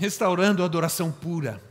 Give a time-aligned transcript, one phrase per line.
[0.00, 1.62] restaurando a adoração pura.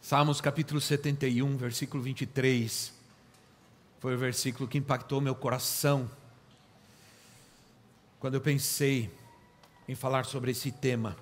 [0.00, 2.92] Salmos capítulo 71, versículo 23.
[3.98, 6.08] Foi o versículo que impactou meu coração
[8.20, 9.10] quando eu pensei
[9.88, 11.16] em falar sobre esse tema.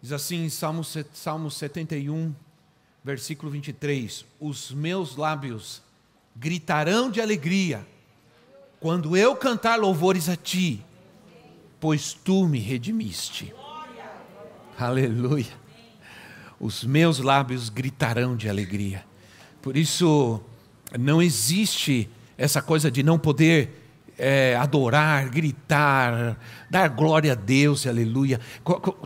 [0.00, 2.32] Diz assim, Salmo, Salmo 71,
[3.02, 5.82] versículo 23: Os meus lábios
[6.36, 7.84] gritarão de alegria
[8.78, 10.84] quando eu cantar louvores a ti
[11.80, 13.52] pois tu me redimiste.
[14.78, 15.60] Aleluia.
[16.60, 19.04] Os meus lábios gritarão de alegria.
[19.62, 20.40] Por isso,
[20.98, 23.80] não existe essa coisa de não poder
[24.18, 26.38] é, adorar, gritar,
[26.68, 28.38] dar glória a Deus, aleluia.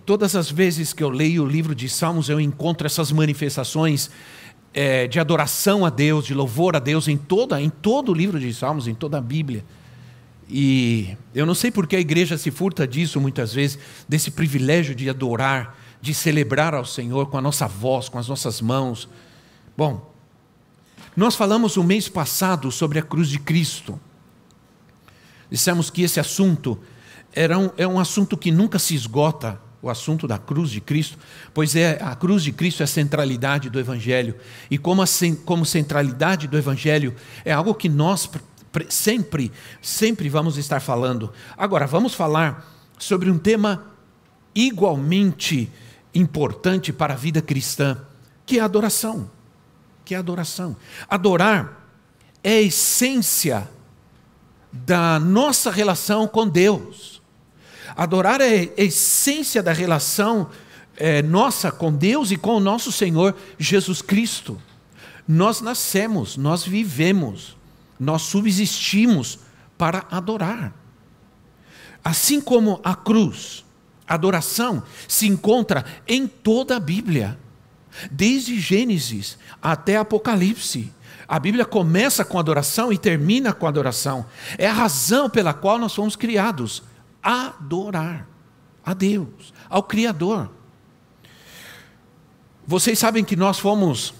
[0.05, 4.11] Todas as vezes que eu leio o livro de Salmos, eu encontro essas manifestações
[4.73, 8.41] é, de adoração a Deus, de louvor a Deus em toda, em todo o livro
[8.41, 9.65] de Salmos, em toda a Bíblia.
[10.48, 13.78] E eu não sei porque a igreja se furta disso muitas vezes,
[14.09, 18.61] desse privilégio de adorar, de celebrar ao Senhor com a nossa voz, com as nossas
[18.61, 19.09] mãos.
[19.77, 20.12] Bom,
[21.17, 23.98] nós falamos o mês passado sobre a cruz de Cristo.
[25.51, 26.79] Dissemos que esse assunto
[27.33, 31.19] era um, é um assunto que nunca se esgota, o assunto da cruz de Cristo,
[31.53, 34.34] pois é a cruz de Cristo é a centralidade do Evangelho.
[34.70, 35.06] E como, a,
[35.45, 37.14] como centralidade do Evangelho
[37.45, 38.27] é algo que nós
[38.89, 41.33] sempre, sempre vamos estar falando.
[41.56, 43.86] Agora, vamos falar sobre um tema
[44.55, 45.70] igualmente
[46.14, 47.98] importante para a vida cristã,
[48.47, 49.30] que é a adoração.
[50.05, 50.77] Que é a adoração.
[51.08, 51.89] Adorar
[52.42, 53.68] é a essência
[54.73, 57.23] da nossa relação com Deus.
[57.96, 60.51] Adorar é a essência da relação
[60.96, 64.61] é, nossa com Deus e com o nosso Senhor Jesus Cristo.
[65.27, 67.57] Nós nascemos, nós vivemos
[67.99, 69.39] nós subsistimos
[69.77, 70.73] para adorar.
[72.05, 73.65] Assim como a cruz,
[74.07, 77.39] adoração se encontra em toda a Bíblia,
[78.11, 80.93] desde Gênesis até Apocalipse.
[81.27, 84.27] A Bíblia começa com adoração e termina com adoração.
[84.59, 86.83] É a razão pela qual nós fomos criados
[87.23, 88.29] adorar
[88.85, 90.51] a Deus, ao Criador.
[92.67, 94.13] Vocês sabem que nós fomos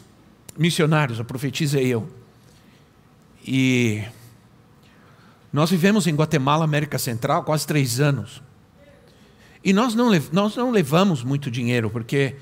[0.57, 2.09] missionários, a profetisa e eu.
[3.47, 4.03] E
[5.53, 8.43] nós vivemos em Guatemala, América Central, quase três anos.
[9.63, 12.37] E nós não, nós não levamos muito dinheiro, porque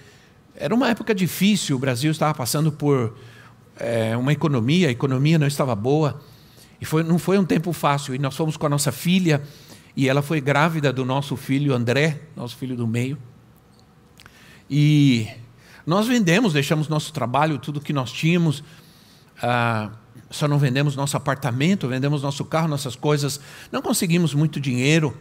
[0.56, 3.16] era uma época difícil, o Brasil estava passando por
[3.76, 6.20] é, uma economia, a economia não estava boa,
[6.80, 8.14] e foi, não foi um tempo fácil.
[8.14, 9.42] E nós fomos com a nossa filha,
[9.96, 13.18] e ela foi grávida do nosso filho André, nosso filho do meio.
[14.70, 15.28] E
[15.86, 18.64] nós vendemos, deixamos nosso trabalho, tudo que nós tínhamos.
[19.42, 19.90] Ah,
[20.30, 23.40] só não vendemos nosso apartamento, vendemos nosso carro, nossas coisas,
[23.70, 25.16] não conseguimos muito dinheiro,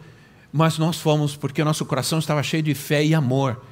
[0.52, 3.62] mas nós fomos porque nosso coração estava cheio de fé e amor,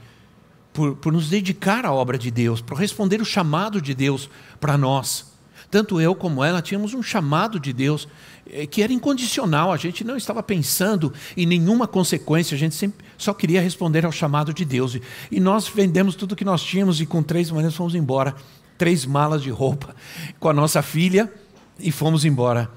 [0.72, 4.30] por, por nos dedicar à obra de Deus, por responder o chamado de Deus
[4.60, 5.30] para nós.
[5.70, 8.08] Tanto eu como ela tínhamos um chamado de Deus
[8.50, 13.04] eh, que era incondicional, a gente não estava pensando em nenhuma consequência, a gente sempre
[13.16, 14.98] só queria responder ao chamado de Deus.
[15.30, 18.34] E nós vendemos tudo que nós tínhamos e com três maneiras fomos embora
[18.80, 19.94] três malas de roupa
[20.38, 21.30] com a nossa filha
[21.78, 22.70] e fomos embora.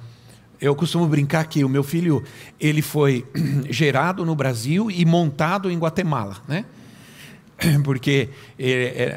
[0.60, 2.22] Eu costumo brincar que o meu filho
[2.60, 3.26] ele foi
[3.72, 6.66] gerado no Brasil e montado em Guatemala, né?
[7.86, 8.28] Porque
[8.60, 9.16] é, é,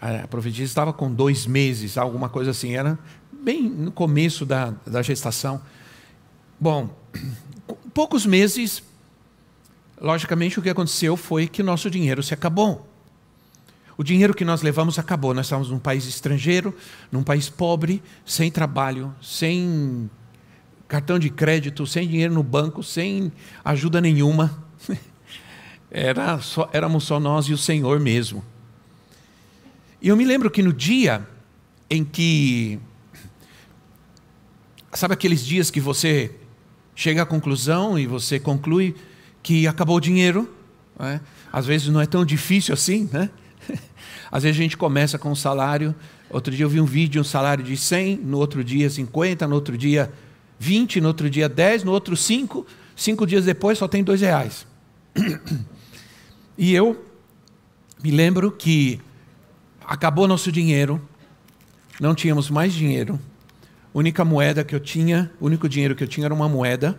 [0.00, 2.98] a, a profetisa estava com dois meses, alguma coisa assim, era
[3.32, 5.62] bem no começo da, da gestação.
[6.58, 6.90] Bom,
[7.94, 8.82] poucos meses,
[10.00, 12.88] logicamente o que aconteceu foi que nosso dinheiro se acabou.
[13.98, 15.34] O dinheiro que nós levamos acabou.
[15.34, 16.72] Nós estávamos num país estrangeiro,
[17.10, 20.08] num país pobre, sem trabalho, sem
[20.86, 23.32] cartão de crédito, sem dinheiro no banco, sem
[23.64, 24.64] ajuda nenhuma.
[25.90, 28.44] Era só, éramos só nós e o Senhor mesmo.
[30.02, 31.26] E eu me lembro que no dia
[31.88, 32.78] em que.
[34.92, 36.30] Sabe aqueles dias que você
[36.94, 38.94] chega à conclusão e você conclui
[39.42, 40.54] que acabou o dinheiro?
[41.00, 41.20] É?
[41.50, 43.30] Às vezes não é tão difícil assim, né?
[44.30, 45.94] Às vezes a gente começa com um salário.
[46.30, 49.54] Outro dia eu vi um vídeo, um salário de 100, no outro dia 50, no
[49.54, 50.12] outro dia
[50.58, 52.66] 20, no outro dia 10, no outro 5.
[52.94, 54.66] Cinco dias depois só tem dois reais.
[56.60, 57.06] E eu
[58.02, 59.00] me lembro que
[59.86, 61.00] acabou nosso dinheiro,
[62.00, 63.18] não tínhamos mais dinheiro.
[63.94, 66.98] A única moeda que eu tinha, o único dinheiro que eu tinha era uma moeda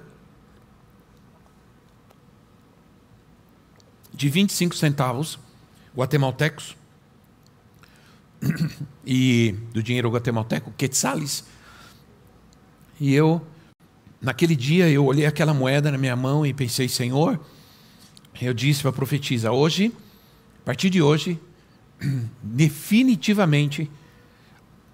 [4.14, 5.38] de 25 centavos
[5.96, 6.79] guatemaltecos
[9.06, 11.44] e do dinheiro guatemalteco, quetzales.
[13.00, 13.42] E eu,
[14.22, 17.40] naquele dia, eu olhei aquela moeda na minha mão e pensei, Senhor,
[18.42, 19.94] eu disse para a profetisa, hoje,
[20.62, 21.40] a partir de hoje,
[22.42, 23.90] definitivamente,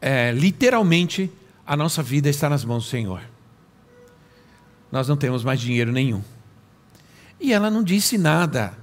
[0.02, 1.32] é, literalmente,
[1.66, 3.22] a nossa vida está nas mãos do Senhor.
[4.92, 6.24] Nós não temos mais dinheiro nenhum.
[7.40, 8.74] E ela não disse nada.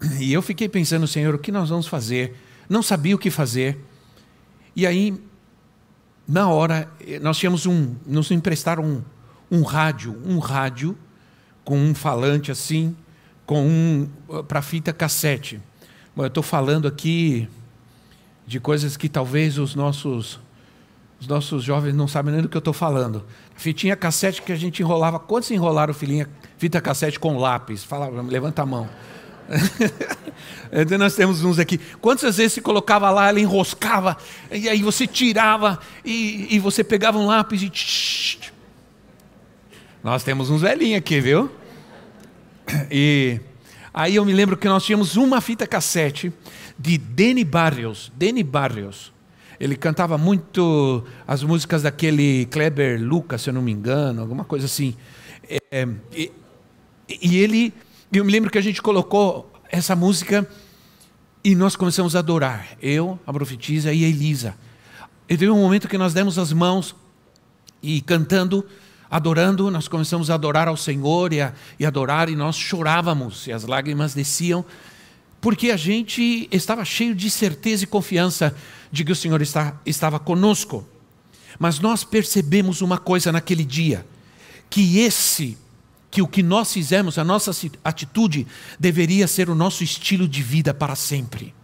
[0.18, 2.34] E eu fiquei pensando, Senhor, o que nós vamos fazer?
[2.66, 3.78] Não sabia o que fazer.
[4.74, 5.20] E aí,
[6.26, 6.90] na hora,
[7.20, 9.02] nós tínhamos um, nos emprestaram um,
[9.50, 10.96] um rádio, um rádio
[11.64, 12.96] com um falante assim,
[13.44, 14.08] com um
[14.46, 15.60] para fita cassete.
[16.14, 17.48] Bom, eu estou falando aqui
[18.46, 20.40] de coisas que talvez os nossos
[21.20, 23.24] os nossos jovens não sabem nem do que eu estou falando.
[23.54, 25.18] Fitinha cassete que a gente enrolava.
[25.18, 26.26] Quantos enrolaram filhinha,
[26.56, 27.84] fita cassete com lápis?
[27.84, 28.88] Fala, levanta a mão.
[30.72, 31.78] então nós temos uns aqui.
[32.00, 34.16] Quantas vezes se colocava lá, ela enroscava,
[34.50, 38.50] e aí você tirava, e, e você pegava um lápis e.
[40.02, 41.50] Nós temos uns velhinhos aqui, viu?
[42.90, 43.40] E
[43.92, 46.32] aí eu me lembro que nós tínhamos uma fita cassete
[46.78, 48.12] de Denny Barrios.
[48.14, 49.12] Denny Barrios
[49.60, 54.64] ele cantava muito as músicas daquele Kleber Lucas, se eu não me engano, alguma coisa
[54.64, 54.96] assim.
[55.70, 55.86] É,
[56.16, 56.32] e,
[57.06, 57.74] e ele,
[58.18, 60.48] eu me lembro que a gente colocou essa música
[61.44, 62.76] e nós começamos a adorar.
[62.82, 64.56] Eu, a profetisa e a Elisa.
[65.28, 66.94] E teve um momento que nós demos as mãos
[67.80, 68.66] e cantando,
[69.08, 73.52] adorando, nós começamos a adorar ao Senhor e, a, e adorar, e nós chorávamos, e
[73.52, 74.64] as lágrimas desciam,
[75.40, 78.54] porque a gente estava cheio de certeza e confiança
[78.90, 80.84] de que o Senhor está, estava conosco.
[81.60, 84.04] Mas nós percebemos uma coisa naquele dia,
[84.68, 85.56] que esse,
[86.10, 87.52] que o que nós fizemos, a nossa
[87.84, 88.46] atitude,
[88.78, 91.54] deveria ser o nosso estilo de vida para sempre.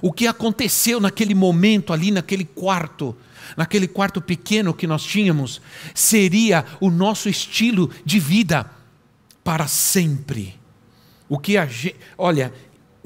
[0.00, 3.16] O que aconteceu naquele momento ali, naquele quarto,
[3.56, 5.60] naquele quarto pequeno que nós tínhamos,
[5.94, 8.70] seria o nosso estilo de vida
[9.42, 10.54] para sempre.
[11.28, 12.52] O que a gente, olha,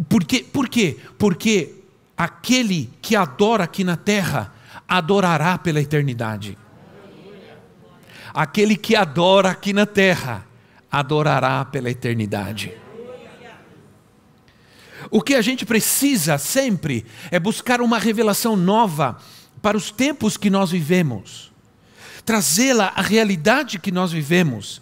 [0.08, 0.44] por quê?
[0.52, 0.98] Por quê?
[1.18, 1.76] Porque
[2.16, 4.52] aquele que adora aqui na terra,
[4.86, 6.58] adorará pela eternidade.
[8.32, 10.46] Aquele que adora aqui na terra,
[10.90, 12.72] adorará pela eternidade.
[15.10, 19.18] O que a gente precisa sempre é buscar uma revelação nova
[19.60, 21.52] para os tempos que nós vivemos,
[22.24, 24.80] trazê-la à realidade que nós vivemos.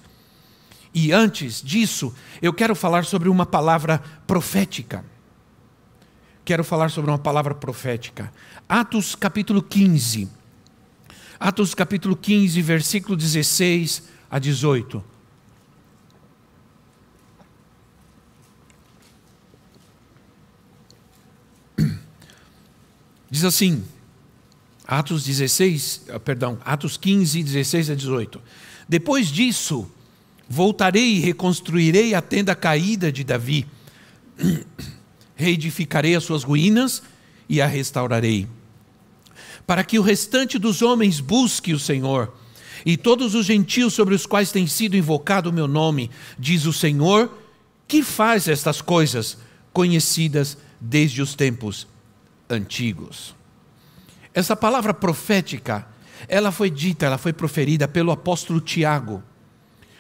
[0.94, 5.04] E antes disso, eu quero falar sobre uma palavra profética
[6.50, 8.32] quero falar sobre uma palavra profética.
[8.68, 10.28] Atos capítulo 15.
[11.40, 15.02] Atos capítulo 15, versículo 16 a 18.
[23.30, 23.82] Diz assim,
[24.86, 28.38] Atos 16, ah, perdão, Atos 15, 16 a 18.
[28.86, 29.90] Depois disso,
[30.46, 33.66] voltarei e reconstruirei a tenda caída de Davi
[35.34, 37.02] reedificarei as suas ruínas
[37.48, 38.46] e a restaurarei.
[39.70, 42.34] Para que o restante dos homens busque o Senhor,
[42.84, 46.72] e todos os gentios sobre os quais tem sido invocado o meu nome, diz o
[46.72, 47.32] Senhor,
[47.86, 49.38] que faz estas coisas
[49.72, 51.86] conhecidas desde os tempos
[52.50, 53.32] antigos.
[54.34, 55.86] Essa palavra profética,
[56.26, 59.22] ela foi dita, ela foi proferida pelo apóstolo Tiago,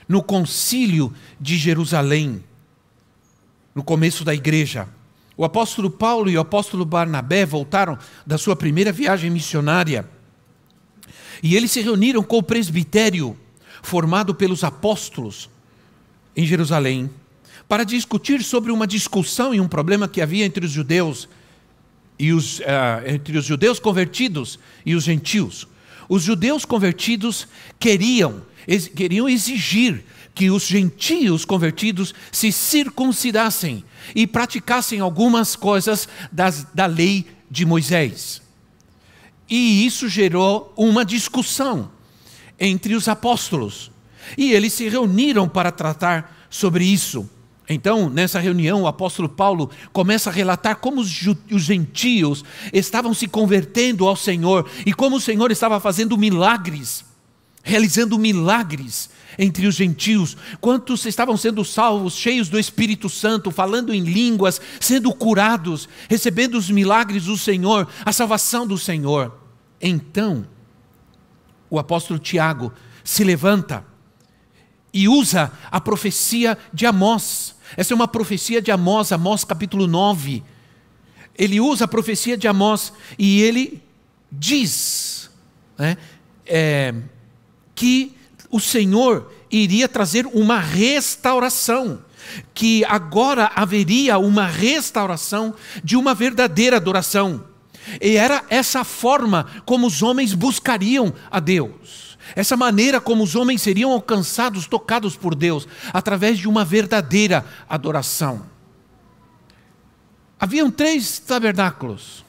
[0.08, 2.42] no concílio de Jerusalém,
[3.72, 4.88] no começo da igreja.
[5.40, 10.06] O apóstolo Paulo e o apóstolo Barnabé voltaram da sua primeira viagem missionária.
[11.42, 13.34] E eles se reuniram com o presbitério
[13.82, 15.48] formado pelos apóstolos
[16.36, 17.08] em Jerusalém
[17.66, 21.26] para discutir sobre uma discussão e um problema que havia entre os judeus
[22.18, 22.62] e os, uh,
[23.06, 25.66] entre os judeus convertidos e os gentios.
[26.06, 30.04] Os judeus convertidos queriam, ex, queriam exigir
[30.34, 33.82] que os gentios convertidos se circuncidassem
[34.14, 38.42] e praticassem algumas coisas das, da lei de Moisés.
[39.48, 41.90] E isso gerou uma discussão
[42.58, 43.90] entre os apóstolos.
[44.38, 47.28] E eles se reuniram para tratar sobre isso.
[47.68, 54.06] Então, nessa reunião, o apóstolo Paulo começa a relatar como os gentios estavam se convertendo
[54.06, 57.04] ao Senhor e como o Senhor estava fazendo milagres
[57.62, 64.02] realizando milagres entre os gentios, quantos estavam sendo salvos, cheios do Espírito Santo, falando em
[64.02, 69.38] línguas, sendo curados, recebendo os milagres do Senhor, a salvação do Senhor.
[69.80, 70.46] Então,
[71.68, 72.72] o apóstolo Tiago
[73.04, 73.84] se levanta
[74.92, 77.54] e usa a profecia de Amós.
[77.76, 80.42] Essa é uma profecia de Amós, Amós capítulo 9.
[81.38, 83.82] Ele usa a profecia de Amós e ele
[84.30, 85.30] diz
[85.78, 85.96] né,
[86.44, 86.94] é,
[87.74, 88.16] que
[88.50, 92.02] o Senhor iria trazer uma restauração,
[92.52, 97.44] que agora haveria uma restauração de uma verdadeira adoração.
[98.00, 102.18] E era essa forma como os homens buscariam a Deus.
[102.36, 108.46] Essa maneira como os homens seriam alcançados, tocados por Deus, através de uma verdadeira adoração.
[110.38, 112.24] Haviam três tabernáculos,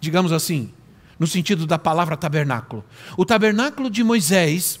[0.00, 0.72] digamos assim,
[1.18, 2.84] no sentido da palavra tabernáculo.
[3.16, 4.78] O tabernáculo de Moisés,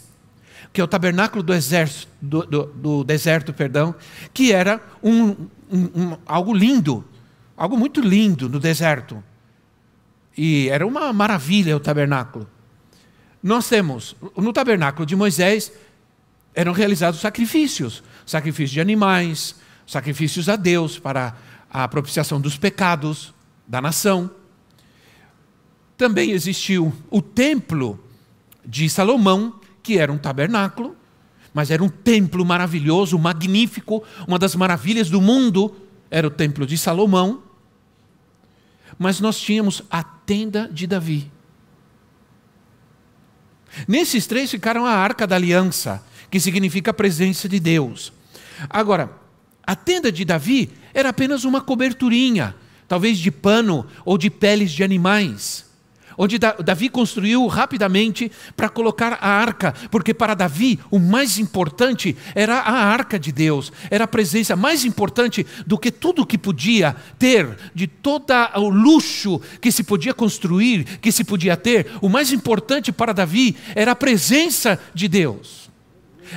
[0.72, 3.94] que é o tabernáculo do, exército, do, do, do deserto, perdão,
[4.32, 5.30] que era um,
[5.70, 7.04] um, um, algo lindo,
[7.56, 9.22] algo muito lindo no deserto.
[10.36, 12.48] E era uma maravilha o tabernáculo.
[13.42, 15.72] Nós temos, no tabernáculo de Moisés,
[16.54, 21.36] eram realizados sacrifícios, sacrifícios de animais, sacrifícios a Deus para
[21.70, 23.32] a propiciação dos pecados
[23.66, 24.30] da nação.
[25.96, 27.98] Também existiu o templo
[28.64, 29.57] de Salomão,
[29.88, 30.94] que era um tabernáculo,
[31.54, 35.74] mas era um templo maravilhoso, magnífico, uma das maravilhas do mundo
[36.10, 37.42] era o templo de Salomão.
[38.98, 41.32] Mas nós tínhamos a tenda de Davi.
[43.86, 48.12] Nesses três ficaram a arca da aliança, que significa a presença de Deus.
[48.68, 49.10] Agora,
[49.66, 52.54] a tenda de Davi era apenas uma coberturinha,
[52.86, 55.67] talvez de pano ou de peles de animais
[56.18, 62.58] onde Davi construiu rapidamente para colocar a arca, porque para Davi o mais importante era
[62.58, 67.56] a arca de Deus, era a presença mais importante do que tudo que podia ter,
[67.72, 68.18] de todo
[68.56, 73.56] o luxo que se podia construir, que se podia ter, o mais importante para Davi
[73.76, 75.70] era a presença de Deus,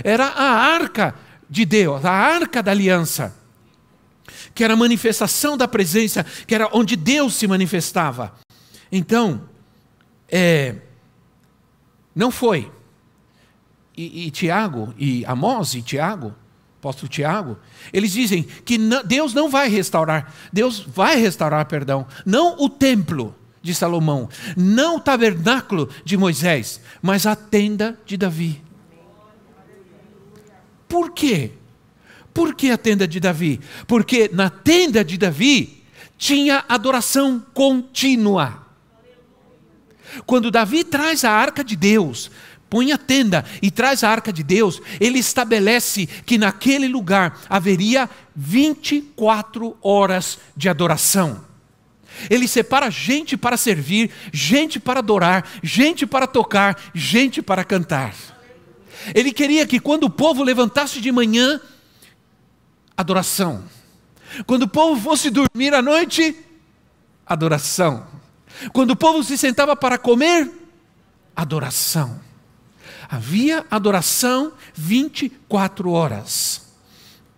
[0.04, 1.16] era a arca
[1.50, 3.42] de Deus, a arca da aliança
[4.54, 8.34] que era a manifestação da presença, que era onde Deus se manifestava.
[8.92, 9.42] Então,
[10.32, 10.76] é,
[12.16, 12.72] não foi.
[13.96, 16.34] E, e Tiago, e Amós e Tiago,
[16.80, 17.60] apóstolo Tiago,
[17.94, 23.36] eles dizem que não, Deus não vai restaurar, Deus vai restaurar, perdão, não o templo
[23.62, 28.64] de Salomão, não o tabernáculo de Moisés, mas a tenda de Davi.
[30.88, 31.52] Por quê?
[32.34, 33.60] Por que a tenda de Davi?
[33.86, 35.84] Porque na tenda de Davi
[36.18, 38.61] tinha adoração contínua.
[40.26, 42.32] Quando Davi traz a arca de Deus,
[42.70, 48.10] põe a tenda e traz a arca de Deus, ele estabelece que naquele lugar haveria
[48.36, 51.44] 24 horas de adoração.
[52.30, 58.14] Ele separa gente para servir, gente para adorar, gente para tocar, gente para cantar.
[59.14, 61.60] Ele queria que quando o povo levantasse de manhã,
[62.96, 63.64] adoração.
[64.46, 66.36] Quando o povo fosse dormir à noite,
[67.26, 68.21] adoração.
[68.74, 70.50] Quando o povo se sentava para comer,
[71.36, 72.20] adoração.
[73.10, 76.62] Havia adoração 24 horas.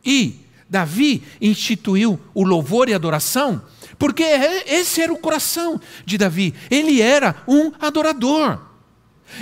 [0.06, 0.40] E
[0.70, 3.62] Davi instituiu o louvor e adoração,
[3.98, 6.54] porque esse era o coração de Davi.
[6.70, 8.60] Ele era um adorador.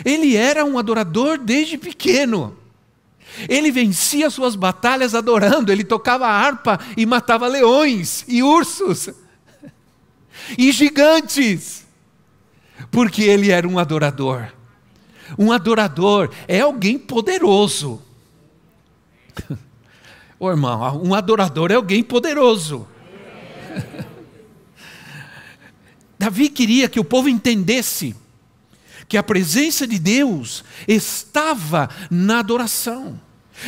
[0.05, 2.57] Ele era um adorador desde pequeno.
[3.47, 9.09] Ele vencia suas batalhas adorando, ele tocava harpa e matava leões e ursos
[10.57, 11.85] e gigantes,
[12.89, 14.51] porque ele era um adorador.
[15.37, 18.01] Um adorador é alguém poderoso.
[20.39, 22.87] Ô irmão, um adorador é alguém poderoso.
[26.17, 28.15] Davi queria que o povo entendesse
[29.07, 33.19] que a presença de Deus estava na adoração,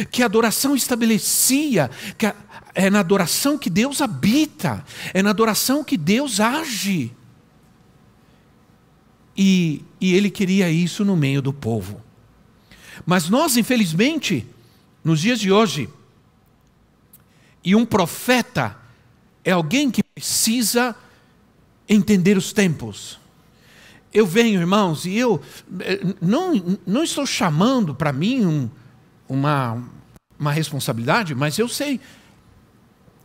[0.09, 2.35] que a adoração estabelecia que a,
[2.75, 7.11] é na adoração que Deus habita, é na adoração que Deus age.
[9.37, 12.01] E, e ele queria isso no meio do povo.
[13.05, 14.47] Mas nós, infelizmente,
[15.03, 15.89] nos dias de hoje,
[17.63, 18.77] e um profeta
[19.43, 20.95] é alguém que precisa
[21.87, 23.19] entender os tempos.
[24.13, 25.41] Eu venho, irmãos, e eu
[25.79, 28.69] eh, não, não estou chamando para mim um,
[29.27, 29.83] uma,
[30.37, 31.99] uma responsabilidade, mas eu sei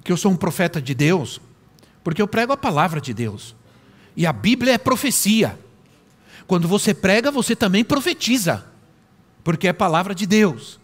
[0.09, 1.38] que eu sou um profeta de Deus,
[2.03, 3.55] porque eu prego a palavra de Deus.
[4.17, 5.59] E a Bíblia é profecia.
[6.47, 8.65] Quando você prega, você também profetiza.
[9.45, 10.81] porque é palavra de Deus.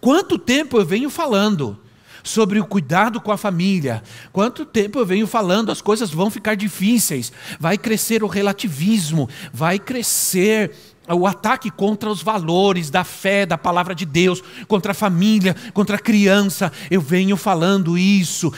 [0.00, 1.78] Quanto tempo eu venho falando
[2.24, 4.02] sobre o cuidado com a família?
[4.32, 9.78] Quanto tempo eu venho falando, as coisas vão ficar difíceis, vai crescer o relativismo, vai
[9.78, 10.72] crescer
[11.14, 15.96] o ataque contra os valores da fé, da palavra de Deus, contra a família, contra
[15.96, 16.72] a criança.
[16.90, 18.52] Eu venho falando isso.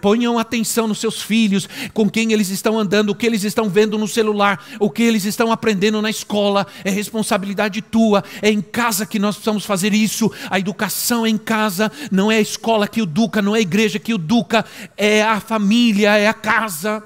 [0.00, 3.98] Ponham atenção nos seus filhos, com quem eles estão andando, o que eles estão vendo
[3.98, 6.66] no celular, o que eles estão aprendendo na escola.
[6.84, 8.24] É responsabilidade tua.
[8.40, 10.30] É em casa que nós precisamos fazer isso.
[10.50, 13.98] A educação é em casa, não é a escola que educa, não é a igreja
[13.98, 14.64] que educa,
[14.96, 17.02] é a família, é a casa.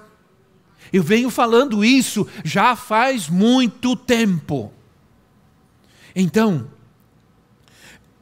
[0.93, 4.73] Eu venho falando isso já faz muito tempo.
[6.15, 6.69] Então,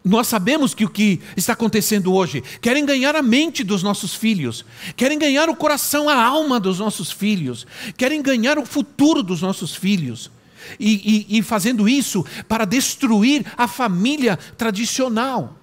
[0.04, 4.64] nós sabemos que o que está acontecendo hoje, querem ganhar a mente dos nossos filhos,
[4.96, 7.66] querem ganhar o coração, a alma dos nossos filhos,
[7.96, 10.30] querem ganhar o futuro dos nossos filhos.
[10.78, 15.57] E, e, e fazendo isso para destruir a família tradicional.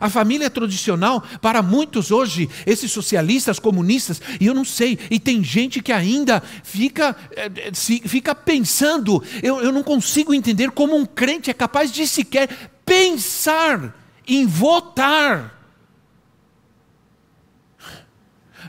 [0.00, 5.44] A família tradicional, para muitos hoje, esses socialistas, comunistas, e eu não sei, e tem
[5.44, 7.70] gente que ainda fica, eh,
[8.06, 12.48] fica pensando, eu, eu não consigo entender como um crente é capaz de sequer
[12.84, 13.94] pensar
[14.26, 15.54] em votar.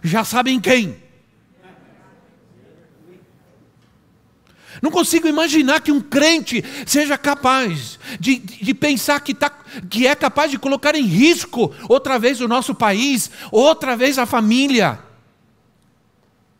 [0.04, 1.05] Já sabem quem?
[4.86, 9.50] Não consigo imaginar que um crente seja capaz de, de pensar que, tá,
[9.90, 14.28] que é capaz de colocar em risco outra vez o nosso país, outra vez a
[14.28, 15.00] família.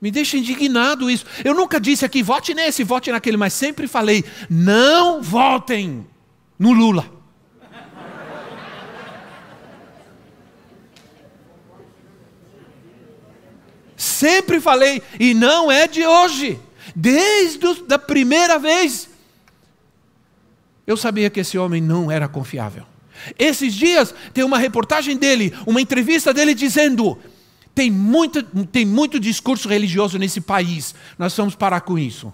[0.02, 1.24] Me deixa indignado isso.
[1.44, 6.08] Eu nunca disse aqui, vote nesse, vote naquele, mas sempre falei: não votem
[6.58, 7.08] no Lula.
[13.96, 16.60] Sempre falei, e não é de hoje.
[16.96, 19.10] Desde a primeira vez,
[20.88, 22.86] eu sabia que esse homem não era confiável.
[23.38, 27.18] Esses dias tem uma reportagem dele, uma entrevista dele dizendo:
[27.74, 32.34] tem muito, tem muito discurso religioso nesse país, nós vamos parar com isso.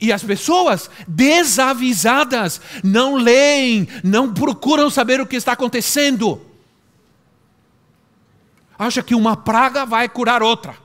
[0.00, 6.40] E as pessoas desavisadas não leem, não procuram saber o que está acontecendo.
[8.78, 10.76] Acha que uma praga vai curar outra.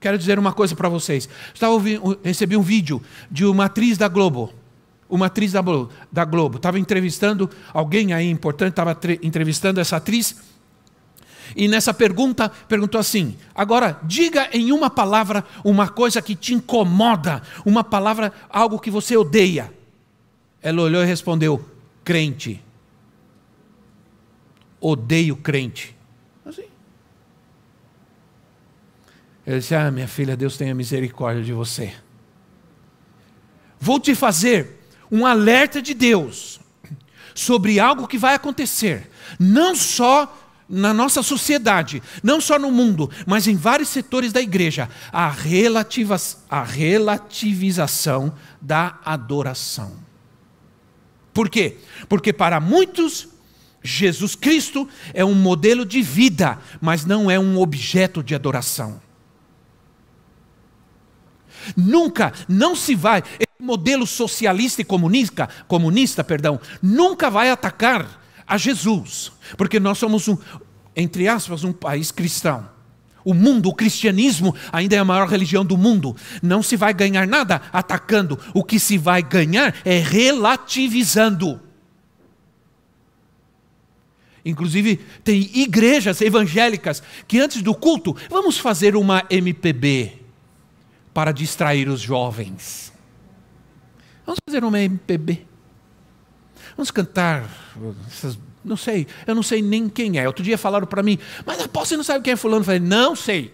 [0.00, 1.28] Quero dizer uma coisa para vocês.
[1.52, 4.52] Estava ouvindo, recebi um vídeo de uma atriz da Globo.
[5.08, 5.60] Uma atriz da,
[6.10, 6.56] da Globo.
[6.56, 10.36] Estava entrevistando alguém aí importante, estava entrevistando essa atriz.
[11.54, 17.42] E nessa pergunta, perguntou assim: agora, diga em uma palavra uma coisa que te incomoda,
[17.66, 19.70] uma palavra, algo que você odeia.
[20.62, 21.62] Ela olhou e respondeu:
[22.02, 22.62] crente.
[24.80, 25.99] Odeio crente.
[29.50, 31.92] Ele disse: Ah, minha filha, Deus tenha misericórdia de você.
[33.80, 34.78] Vou te fazer
[35.10, 36.60] um alerta de Deus
[37.34, 39.10] sobre algo que vai acontecer,
[39.40, 40.36] não só
[40.68, 45.34] na nossa sociedade, não só no mundo, mas em vários setores da igreja a,
[46.48, 49.96] a relativização da adoração.
[51.34, 51.78] Por quê?
[52.08, 53.26] Porque para muitos,
[53.82, 59.09] Jesus Cristo é um modelo de vida, mas não é um objeto de adoração.
[61.76, 68.56] Nunca, não se vai, esse modelo socialista e comunista, comunista, perdão, nunca vai atacar a
[68.56, 70.36] Jesus, porque nós somos um,
[70.96, 72.68] entre aspas, um país cristão.
[73.24, 76.16] O mundo, o cristianismo ainda é a maior religião do mundo.
[76.42, 78.38] Não se vai ganhar nada atacando.
[78.54, 81.60] O que se vai ganhar é relativizando.
[84.44, 90.19] Inclusive, tem igrejas evangélicas que antes do culto, vamos fazer uma MPB
[91.12, 92.92] para distrair os jovens.
[94.24, 95.46] Vamos fazer uma MPB.
[96.76, 97.48] Vamos cantar
[98.06, 100.26] essas, não sei, eu não sei nem quem é.
[100.26, 102.60] Outro dia falaram para mim, mas após você não sabe quem é fulano?
[102.60, 103.52] Eu falei, não sei.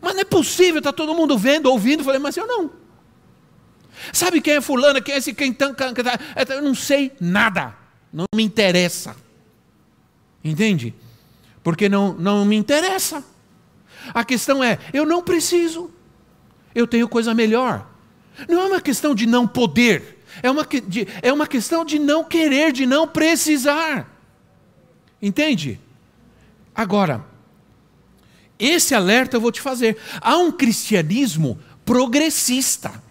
[0.00, 2.00] Mas não é possível, está todo mundo vendo, ouvindo.
[2.00, 2.70] Eu falei, mas eu não.
[4.12, 5.02] Sabe quem é fulano?
[5.02, 5.74] Quem é esse quem tá,
[6.48, 7.76] Eu não sei nada.
[8.12, 9.14] Não me interessa.
[10.42, 10.94] Entende?
[11.62, 13.24] Porque não, não me interessa.
[14.14, 15.90] A questão é, eu não preciso
[16.74, 17.86] eu tenho coisa melhor.
[18.48, 22.24] Não é uma questão de não poder, é uma, de, é uma questão de não
[22.24, 24.08] querer, de não precisar.
[25.20, 25.78] Entende?
[26.74, 27.24] Agora,
[28.58, 29.96] esse alerta eu vou te fazer.
[30.20, 33.02] Há um cristianismo progressista,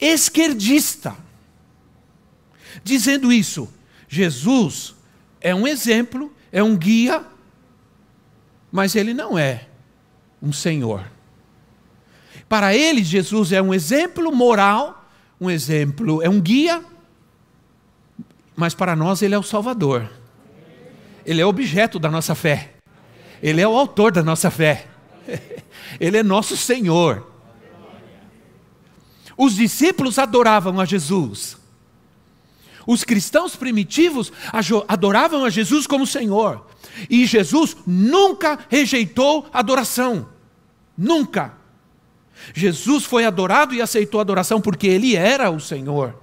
[0.00, 1.16] esquerdista,
[2.82, 3.72] dizendo isso.
[4.08, 4.94] Jesus
[5.40, 7.24] é um exemplo, é um guia,
[8.72, 9.69] mas ele não é
[10.42, 11.04] um senhor.
[12.48, 15.04] Para eles, Jesus é um exemplo moral,
[15.40, 16.84] um exemplo, é um guia,
[18.56, 20.10] mas para nós ele é o Salvador.
[21.24, 22.74] Ele é objeto da nossa fé.
[23.42, 24.86] Ele é o autor da nossa fé.
[25.98, 27.26] Ele é nosso Senhor.
[29.36, 31.56] Os discípulos adoravam a Jesus.
[32.86, 34.32] Os cristãos primitivos
[34.86, 36.66] adoravam a Jesus como Senhor.
[37.08, 40.28] E Jesus nunca rejeitou adoração.
[40.96, 41.54] Nunca.
[42.54, 46.14] Jesus foi adorado e aceitou adoração porque ele era o Senhor.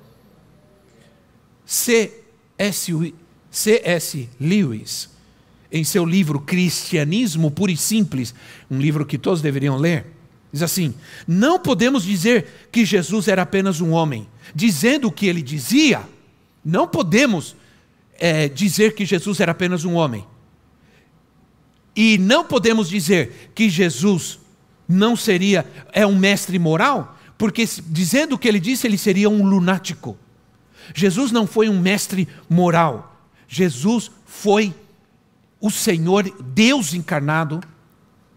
[1.66, 2.92] C.S.
[4.40, 5.10] Lewis,
[5.72, 8.34] em seu livro Cristianismo Puro e Simples,
[8.70, 10.06] um livro que todos deveriam ler,
[10.52, 10.94] diz assim:
[11.28, 16.02] Não podemos dizer que Jesus era apenas um homem, dizendo o que ele dizia.
[16.64, 17.56] Não podemos
[18.18, 20.26] é, dizer que Jesus era apenas um homem.
[21.98, 24.40] E não podemos dizer que Jesus
[24.88, 29.44] não seria, é um mestre moral, porque dizendo o que ele disse, ele seria um
[29.44, 30.16] lunático.
[30.94, 33.20] Jesus não foi um mestre moral.
[33.48, 34.76] Jesus foi
[35.60, 37.62] o Senhor, Deus encarnado.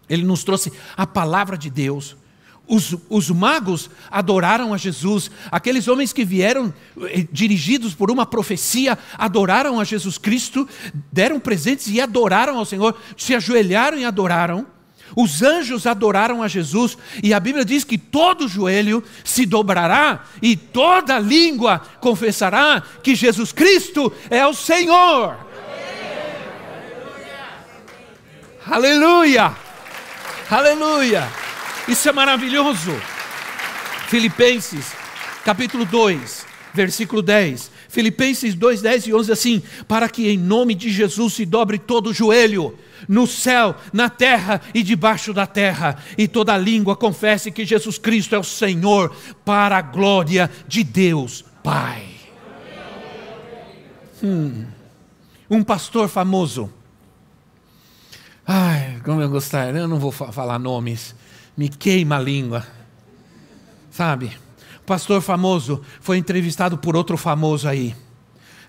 [0.09, 2.17] Ele nos trouxe a palavra de Deus.
[2.71, 8.97] Os, os, magos adoraram a Jesus, aqueles homens que vieram eh, dirigidos por uma profecia,
[9.17, 10.65] adoraram a Jesus Cristo,
[11.11, 14.65] deram presentes e adoraram ao Senhor, se ajoelharam e adoraram.
[15.17, 20.55] Os anjos adoraram a Jesus, e a Bíblia diz que todo joelho se dobrará e
[20.55, 25.35] toda língua confessará que Jesus Cristo é o Senhor.
[28.65, 29.53] Aleluia!
[30.49, 31.50] Aleluia!
[31.87, 32.91] Isso é maravilhoso.
[34.07, 34.93] Filipenses,
[35.43, 37.71] capítulo 2, versículo 10.
[37.89, 42.11] Filipenses 2, 10 e 11 assim: Para que em nome de Jesus se dobre todo
[42.11, 47.65] o joelho, no céu, na terra e debaixo da terra, e toda língua confesse que
[47.65, 49.13] Jesus Cristo é o Senhor,
[49.43, 52.05] para a glória de Deus Pai.
[54.23, 54.65] Hum.
[55.49, 56.71] Um pastor famoso.
[58.47, 61.15] Ai, como eu gostaria, eu não vou falar nomes,
[61.61, 62.65] me queima a língua.
[63.91, 64.35] Sabe?
[64.83, 67.95] pastor famoso foi entrevistado por outro famoso aí.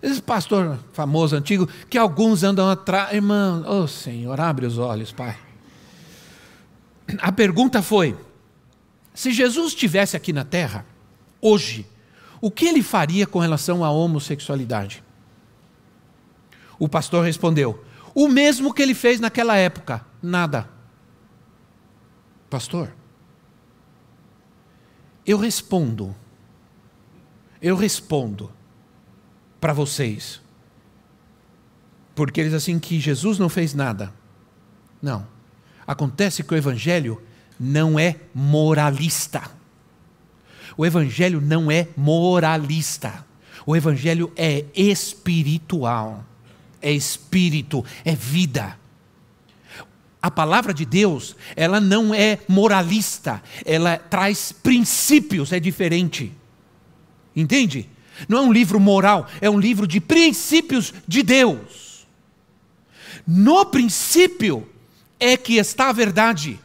[0.02, 3.14] Esse pastor famoso, antigo, que alguns andam atrás.
[3.14, 5.38] Irmão, oh Senhor, abre os olhos, Pai.
[7.18, 8.14] A pergunta foi:
[9.14, 10.84] se Jesus estivesse aqui na terra,
[11.40, 11.86] hoje,
[12.42, 15.02] o que ele faria com relação à homossexualidade?
[16.78, 17.82] O pastor respondeu:
[18.14, 20.81] o mesmo que ele fez naquela época, nada.
[22.52, 22.92] Pastor,
[25.24, 26.14] eu respondo,
[27.62, 28.52] eu respondo
[29.58, 30.38] para vocês,
[32.14, 34.12] porque eles assim que Jesus não fez nada.
[35.00, 35.26] Não.
[35.86, 37.22] Acontece que o Evangelho
[37.58, 39.50] não é moralista.
[40.76, 43.24] O Evangelho não é moralista.
[43.64, 46.22] O Evangelho é espiritual.
[46.82, 48.78] É espírito, é vida
[50.22, 56.32] a palavra de Deus, ela não é moralista, ela traz princípios, é diferente.
[57.34, 57.90] Entende?
[58.28, 62.06] Não é um livro moral, é um livro de princípios de Deus.
[63.26, 64.68] No princípio
[65.18, 66.60] é que está a verdade.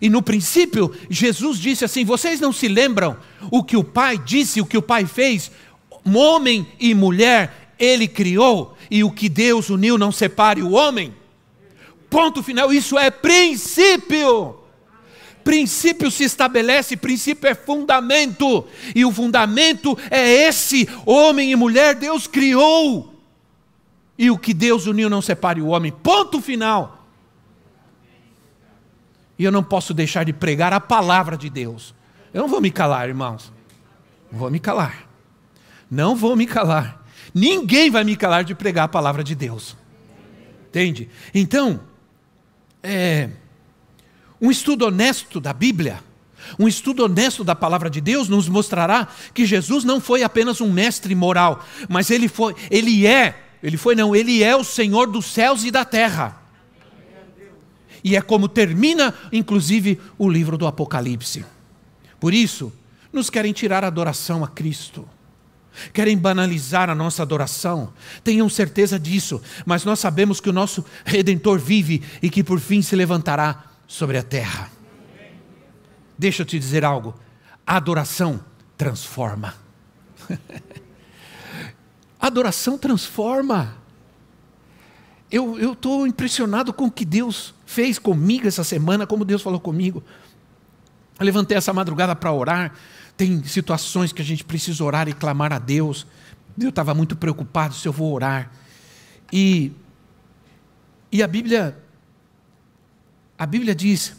[0.00, 3.16] E no princípio, Jesus disse assim: Vocês não se lembram
[3.52, 5.52] o que o Pai disse, o que o Pai fez?
[6.04, 11.14] Homem e mulher, Ele criou, e o que Deus uniu não separe o homem.
[12.14, 14.56] Ponto final, isso é princípio.
[15.42, 22.28] Princípio se estabelece, princípio é fundamento, e o fundamento é esse: homem e mulher Deus
[22.28, 23.20] criou,
[24.16, 25.90] e o que Deus uniu não separe o homem.
[25.90, 27.04] Ponto final.
[29.36, 31.96] E eu não posso deixar de pregar a palavra de Deus.
[32.32, 33.52] Eu não vou me calar, irmãos.
[34.30, 35.08] Não vou me calar.
[35.90, 37.04] Não vou me calar.
[37.34, 39.76] Ninguém vai me calar de pregar a palavra de Deus.
[40.68, 41.10] Entende?
[41.34, 41.80] Então,
[42.84, 43.30] é,
[44.40, 46.00] um estudo honesto da Bíblia,
[46.58, 50.70] um estudo honesto da palavra de Deus nos mostrará que Jesus não foi apenas um
[50.70, 55.24] mestre moral, mas ele foi, ele é, ele foi não, ele é o Senhor dos
[55.24, 56.42] céus e da terra.
[58.04, 61.42] E é como termina, inclusive, o livro do Apocalipse.
[62.20, 62.70] Por isso,
[63.10, 65.08] nos querem tirar a adoração a Cristo
[65.92, 67.92] querem banalizar a nossa adoração.
[68.22, 72.82] Tenham certeza disso, mas nós sabemos que o nosso redentor vive e que por fim
[72.82, 74.70] se levantará sobre a terra.
[76.18, 77.14] Deixa eu te dizer algo:
[77.66, 78.40] a adoração
[78.76, 79.54] transforma.
[82.20, 83.76] a adoração transforma.
[85.30, 90.02] Eu estou impressionado com o que Deus fez comigo essa semana, como Deus falou comigo.
[91.18, 92.72] Eu levantei essa madrugada para orar.
[93.16, 96.06] Tem situações que a gente precisa orar e clamar a Deus.
[96.58, 98.50] Eu estava muito preocupado se eu vou orar.
[99.32, 99.72] E,
[101.10, 101.76] e a Bíblia
[103.36, 104.16] a Bíblia diz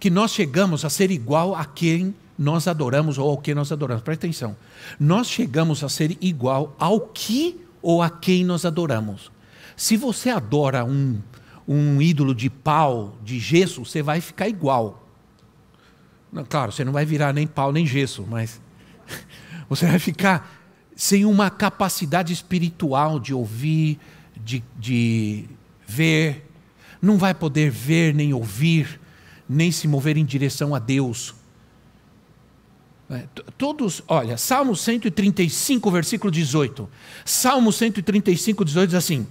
[0.00, 4.02] que nós chegamos a ser igual a quem nós adoramos ou ao que nós adoramos.
[4.02, 4.56] Presta atenção.
[4.98, 9.30] Nós chegamos a ser igual ao que ou a quem nós adoramos.
[9.76, 11.20] Se você adora um,
[11.68, 15.03] um ídolo de pau, de gesso, você vai ficar igual.
[16.48, 18.60] Claro, você não vai virar nem pau nem gesso, mas
[19.68, 20.62] você vai ficar
[20.96, 23.98] sem uma capacidade espiritual de ouvir,
[24.36, 25.44] de, de
[25.86, 26.48] ver,
[27.00, 29.00] não vai poder ver nem ouvir,
[29.48, 31.34] nem se mover em direção a Deus.
[33.10, 33.24] É,
[33.58, 36.88] todos, olha, Salmo 135, versículo 18.
[37.24, 39.26] Salmo 135, 18 diz assim: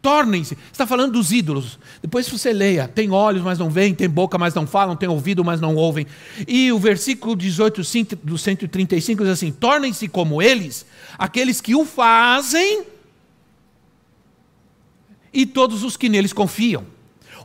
[0.00, 1.78] Tornem-se, está falando dos ídolos.
[2.00, 5.44] Depois você leia: tem olhos, mas não veem, tem boca, mas não falam, tem ouvido,
[5.44, 6.06] mas não ouvem.
[6.46, 7.82] E o versículo 18
[8.22, 10.86] do 135 diz assim: Tornem-se como eles,
[11.18, 12.84] aqueles que o fazem,
[15.32, 16.97] e todos os que neles confiam.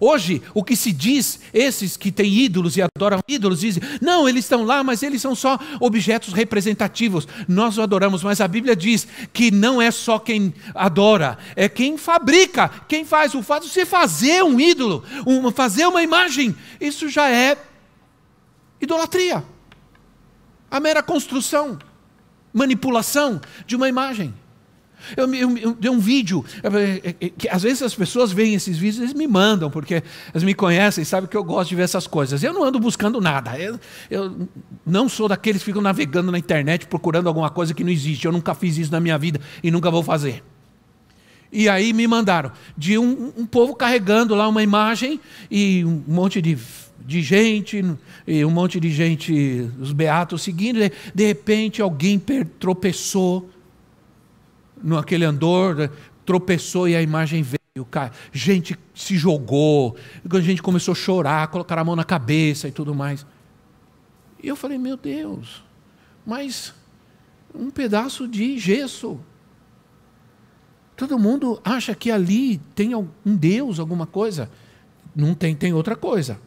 [0.05, 4.43] Hoje, o que se diz, esses que têm ídolos e adoram ídolos, dizem, não, eles
[4.43, 7.25] estão lá, mas eles são só objetos representativos.
[7.47, 11.97] Nós o adoramos, mas a Bíblia diz que não é só quem adora, é quem
[11.97, 13.33] fabrica, quem faz.
[13.33, 17.57] O fato de você fazer um ídolo, uma, fazer uma imagem, isso já é
[18.81, 19.41] idolatria.
[20.69, 21.79] A mera construção,
[22.51, 24.33] manipulação de uma imagem.
[25.15, 26.43] Eu, eu, eu dei um vídeo,
[27.37, 31.03] que às vezes as pessoas veem esses vídeos, eles me mandam, porque eles me conhecem,
[31.03, 32.43] sabem que eu gosto de ver essas coisas.
[32.43, 33.57] Eu não ando buscando nada.
[33.57, 34.47] Eu, eu
[34.85, 38.25] não sou daqueles que ficam navegando na internet procurando alguma coisa que não existe.
[38.25, 40.43] Eu nunca fiz isso na minha vida e nunca vou fazer.
[41.51, 45.19] E aí me mandaram de um, um povo carregando lá uma imagem
[45.51, 46.57] e um monte de,
[47.05, 47.83] de gente,
[48.25, 50.79] e um monte de gente, os beatos seguindo.
[51.13, 52.19] De repente alguém
[52.59, 53.47] tropeçou
[54.83, 55.89] no aquele andor,
[56.25, 57.59] tropeçou e a imagem veio.
[57.89, 58.11] Cara.
[58.31, 59.95] Gente se jogou,
[60.29, 63.25] a gente começou a chorar, colocar a mão na cabeça e tudo mais.
[64.41, 65.63] E eu falei, meu Deus,
[66.25, 66.73] mas
[67.55, 69.19] um pedaço de gesso.
[70.95, 74.51] Todo mundo acha que ali tem um Deus, alguma coisa.
[75.15, 76.39] Não tem, tem outra coisa.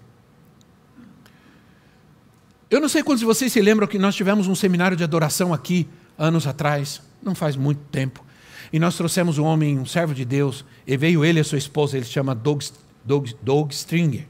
[2.70, 5.52] Eu não sei quantos de vocês se lembram que nós tivemos um seminário de adoração
[5.52, 8.24] aqui anos atrás, não faz muito tempo.
[8.72, 11.58] E nós trouxemos um homem, um servo de Deus, e veio ele e a sua
[11.58, 12.62] esposa, ele se chama Doug,
[13.04, 14.26] Doug, Doug Stringer.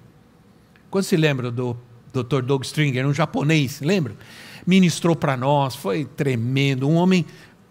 [0.90, 1.76] Quando se lembra do
[2.12, 2.42] Dr.
[2.42, 4.14] Doug Stringer, um japonês, lembra?
[4.66, 6.88] Ministrou para nós, foi tremendo.
[6.88, 7.24] Um homem,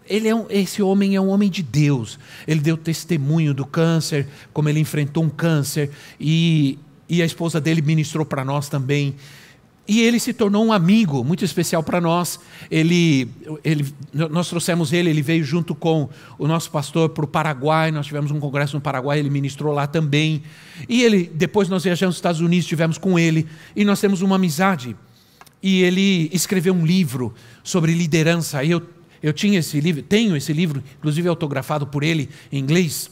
[0.08, 2.18] ele é um, esse homem é um homem de Deus.
[2.46, 7.82] Ele deu testemunho do câncer, como ele enfrentou um câncer, e, e a esposa dele
[7.82, 9.14] ministrou para nós também.
[9.88, 12.40] E ele se tornou um amigo muito especial para nós.
[12.68, 13.28] Ele,
[13.62, 17.92] ele, nós trouxemos ele, ele veio junto com o nosso pastor para o Paraguai.
[17.92, 20.42] Nós tivemos um congresso no Paraguai, ele ministrou lá também.
[20.88, 23.46] E ele, depois nós viajamos para os Estados Unidos, tivemos com ele
[23.76, 24.96] e nós temos uma amizade.
[25.62, 28.64] E ele escreveu um livro sobre liderança.
[28.64, 28.82] E eu,
[29.22, 33.08] eu tinha esse livro, tenho esse livro, inclusive autografado por ele em inglês.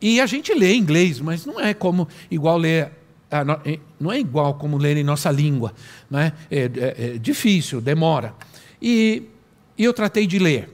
[0.00, 2.90] E a gente lê em inglês, mas não é como igual ler
[3.98, 5.72] não é igual como ler em nossa língua,
[6.10, 6.32] né?
[6.50, 8.34] é, é, é difícil, demora.
[8.80, 9.24] E,
[9.76, 10.70] e, eu tratei de ler.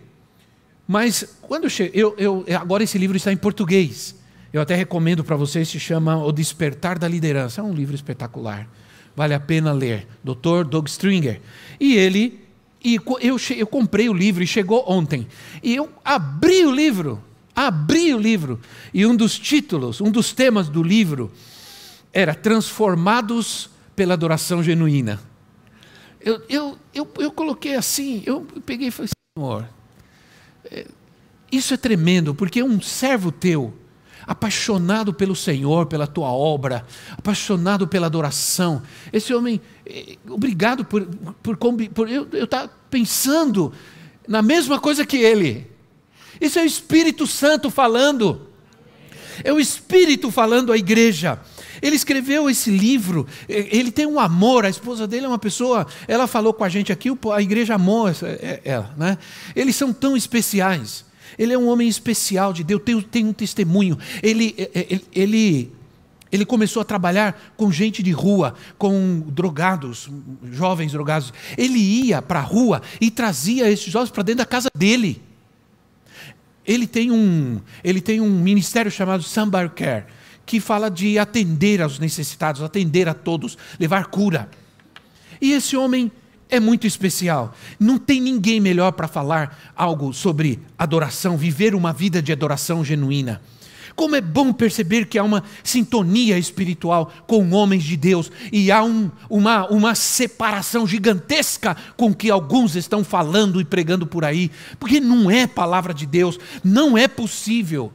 [0.86, 4.16] Mas quando eu, eu, eu, agora esse livro está em português.
[4.52, 7.60] Eu até recomendo para vocês, se chama O Despertar da Liderança.
[7.60, 8.68] É um livro espetacular.
[9.14, 10.08] Vale a pena ler.
[10.24, 10.64] Dr.
[10.68, 11.40] Doug Stringer.
[11.78, 12.40] E ele,
[12.84, 15.26] e eu, eu comprei o livro e chegou ontem.
[15.62, 17.22] E eu abri o livro,
[17.54, 18.58] abri o livro.
[18.92, 21.30] E um dos títulos, um dos temas do livro
[22.12, 25.20] era transformados pela adoração genuína.
[26.20, 29.68] Eu, eu, eu, eu coloquei assim, eu peguei e falei, Senhor,
[30.64, 30.86] é,
[31.50, 33.74] isso é tremendo, porque um servo teu,
[34.26, 36.84] apaixonado pelo Senhor, pela tua obra,
[37.16, 41.06] apaixonado pela adoração, esse homem, é, obrigado por,
[41.42, 43.72] por, por eu estar tá pensando
[44.28, 45.70] na mesma coisa que ele.
[46.40, 48.48] Isso é o Espírito Santo falando.
[49.42, 51.40] É o Espírito falando à igreja.
[51.82, 56.26] Ele escreveu esse livro, ele tem um amor, a esposa dele é uma pessoa, ela
[56.26, 58.94] falou com a gente aqui, a igreja amou é, ela.
[58.96, 59.18] Né?
[59.54, 61.04] Eles são tão especiais.
[61.38, 63.98] Ele é um homem especial de Deus, tem, tem um testemunho.
[64.22, 65.72] Ele, é, é, ele, ele,
[66.30, 70.10] ele começou a trabalhar com gente de rua, com drogados,
[70.50, 71.32] jovens drogados.
[71.56, 75.22] Ele ia para a rua e trazia esses jovens para dentro da casa dele.
[76.66, 80.04] Ele tem um, ele tem um ministério chamado Sambar Care
[80.50, 84.50] que fala de atender aos necessitados, atender a todos, levar cura.
[85.40, 86.10] E esse homem
[86.48, 87.54] é muito especial.
[87.78, 93.40] Não tem ninguém melhor para falar algo sobre adoração, viver uma vida de adoração genuína.
[93.94, 98.82] Como é bom perceber que há uma sintonia espiritual com homens de Deus e há
[98.82, 104.98] um, uma, uma separação gigantesca com que alguns estão falando e pregando por aí, porque
[104.98, 107.92] não é palavra de Deus, não é possível.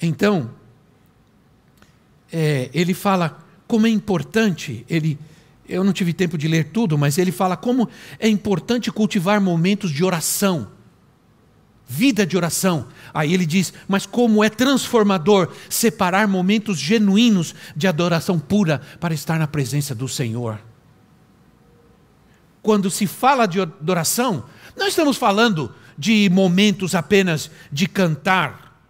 [0.00, 0.50] Então,
[2.36, 5.16] é, ele fala como é importante, ele,
[5.68, 9.92] eu não tive tempo de ler tudo, mas ele fala como é importante cultivar momentos
[9.92, 10.74] de oração
[11.86, 12.88] vida de oração.
[13.12, 19.38] Aí ele diz: Mas como é transformador separar momentos genuínos de adoração pura para estar
[19.38, 20.60] na presença do Senhor.
[22.62, 24.44] Quando se fala de adoração,
[24.74, 28.80] não estamos falando de momentos apenas de cantar,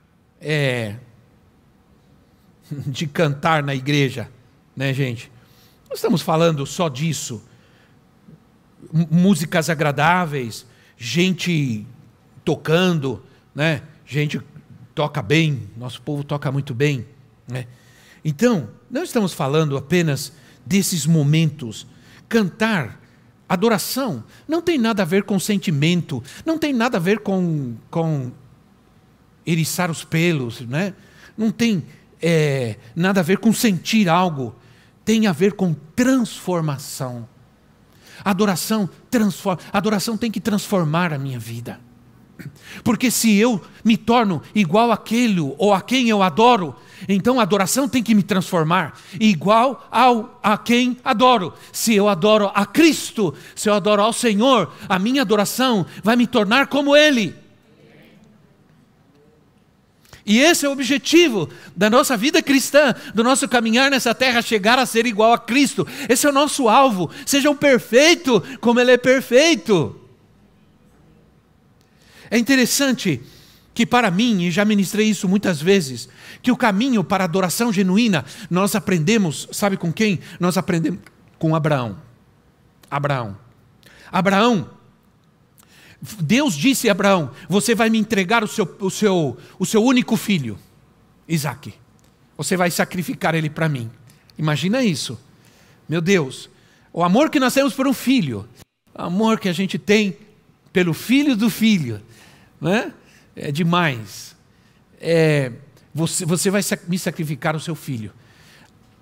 [0.40, 0.96] é,
[2.87, 4.31] de cantar na igreja,
[4.77, 5.31] né, gente?
[5.88, 7.42] Não estamos falando só disso.
[8.92, 11.87] músicas agradáveis, gente
[12.44, 13.22] tocando,
[13.55, 13.83] né?
[14.07, 14.40] Gente
[14.94, 17.07] toca bem, nosso povo toca muito bem,
[17.48, 17.66] né?
[18.24, 20.33] Então, não estamos falando apenas
[20.64, 21.87] desses momentos.
[22.29, 23.00] Cantar,
[23.48, 28.33] adoração, não tem nada a ver com sentimento, não tem nada a ver com, com
[29.46, 30.94] eriçar os pelos, né?
[31.37, 31.85] não tem
[32.20, 34.55] é, nada a ver com sentir algo,
[35.05, 37.29] tem a ver com transformação.
[38.24, 41.81] Adoração transforma, adoração tem que transformar a minha vida.
[42.83, 46.74] Porque se eu me torno igual àquele ou a quem eu adoro,
[47.09, 51.53] então a adoração tem que me transformar igual ao a quem adoro.
[51.72, 56.27] Se eu adoro a Cristo, se eu adoro ao Senhor, a minha adoração vai me
[56.27, 57.43] tornar como Ele.
[60.27, 64.79] E esse é o objetivo da nossa vida cristã, do nosso caminhar nessa terra, chegar
[64.79, 65.87] a ser igual a Cristo.
[66.09, 67.11] Esse é o nosso alvo.
[67.27, 70.01] Sejam perfeito como Ele é perfeito.
[72.31, 73.21] É interessante
[73.75, 76.09] que para mim, e já ministrei isso muitas vezes,
[76.41, 80.21] que o caminho para a adoração genuína, nós aprendemos, sabe com quem?
[80.39, 81.01] Nós aprendemos
[81.39, 81.99] com Abraão.
[82.91, 83.37] Abraão.
[84.11, 84.71] Abraão,
[86.21, 90.17] Deus disse a Abraão: Você vai me entregar o seu, o seu, o seu único
[90.17, 90.59] filho,
[91.27, 91.73] Isaac.
[92.37, 93.90] Você vai sacrificar ele para mim.
[94.37, 95.19] Imagina isso.
[95.88, 96.51] Meu Deus,
[96.93, 98.49] o amor que nós temos por um filho,
[98.95, 100.17] o amor que a gente tem
[100.73, 102.03] pelo filho do filho,
[102.61, 102.93] né?
[103.37, 104.37] é demais.
[105.01, 105.53] É,
[105.95, 108.12] você, você vai me sacrificar o seu filho.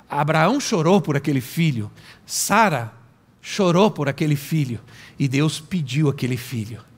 [0.08, 1.90] Abraão chorou por aquele filho,
[2.26, 2.92] Sara
[3.40, 4.78] chorou por aquele filho,
[5.18, 6.91] e Deus pediu aquele filho.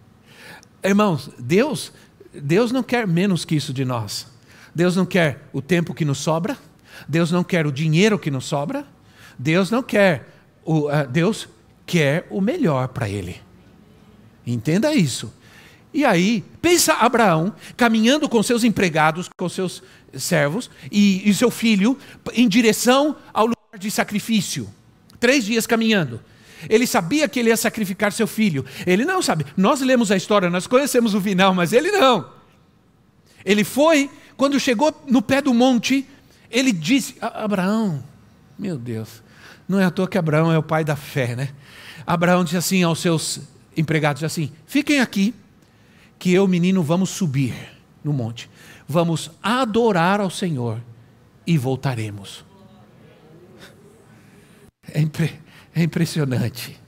[0.84, 1.92] Irmãos, Deus,
[2.32, 4.26] Deus não quer menos que isso de nós.
[4.74, 6.58] Deus não quer o tempo que nos sobra,
[7.08, 8.86] Deus não quer o dinheiro que nos sobra,
[9.38, 10.28] Deus não quer
[10.64, 11.48] o, uh, Deus
[11.86, 13.40] quer o melhor para ele.
[14.46, 15.32] Entenda isso.
[15.92, 21.96] E aí, pensa Abraão caminhando com seus empregados, com seus servos e, e seu filho
[22.32, 24.68] em direção ao lugar de sacrifício.
[25.20, 26.20] Três dias caminhando.
[26.68, 28.64] Ele sabia que ele ia sacrificar seu filho.
[28.86, 29.44] Ele não sabe.
[29.56, 32.30] Nós lemos a história, nós conhecemos o final, mas ele não.
[33.44, 36.06] Ele foi, quando chegou no pé do monte,
[36.50, 38.02] ele disse: Abraão,
[38.58, 39.22] meu Deus,
[39.68, 41.50] não é à toa que Abraão é o pai da fé, né?
[42.06, 43.40] Abraão disse assim aos seus
[43.76, 45.34] empregados: assim, fiquem aqui
[46.18, 47.54] que eu, menino, vamos subir
[48.02, 48.48] no monte,
[48.88, 50.80] vamos adorar ao Senhor
[51.46, 52.44] e voltaremos.
[54.92, 55.40] É, impre,
[55.74, 56.78] é impressionante.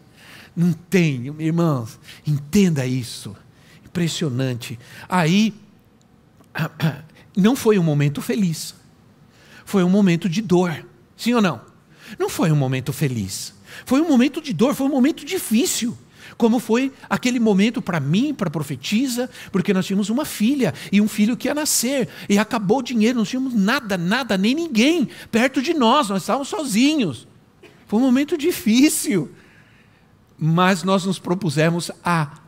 [0.55, 3.37] Não tem, irmãos, entenda isso.
[3.85, 4.79] Impressionante.
[5.09, 5.53] Aí,
[7.37, 8.75] não foi um momento feliz,
[9.65, 11.61] foi um momento de dor, sim ou não?
[12.19, 13.53] Não foi um momento feliz,
[13.85, 15.97] foi um momento de dor, foi um momento difícil.
[16.37, 21.01] Como foi aquele momento para mim, para a profetisa, porque nós tínhamos uma filha e
[21.01, 25.09] um filho que ia nascer, e acabou o dinheiro, não tínhamos nada, nada, nem ninguém
[25.31, 27.27] perto de nós, nós estávamos sozinhos.
[27.87, 29.33] Foi um momento difícil,
[30.39, 32.41] mas nós nos propusemos a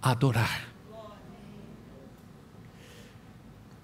[0.00, 0.68] adorar.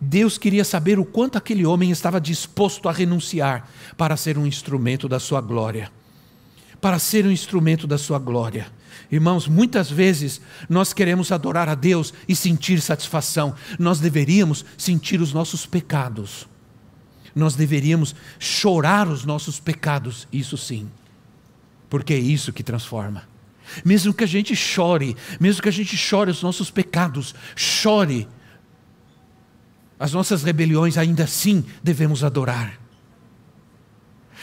[0.01, 5.09] Deus queria saber o quanto aquele homem estava disposto a renunciar para ser um instrumento
[5.09, 5.91] da sua glória.
[6.81, 8.67] Para ser um instrumento da sua glória.
[9.11, 13.55] Irmãos, muitas vezes nós queremos adorar a Deus e sentir satisfação.
[13.79, 16.47] Nós deveríamos sentir os nossos pecados.
[17.35, 20.89] Nós deveríamos chorar os nossos pecados, isso sim.
[21.91, 23.29] Porque é isso que transforma.
[23.85, 28.29] Mesmo que a gente chore, mesmo que a gente chore os nossos pecados, chore
[29.99, 32.79] as nossas rebeliões, ainda assim devemos adorar.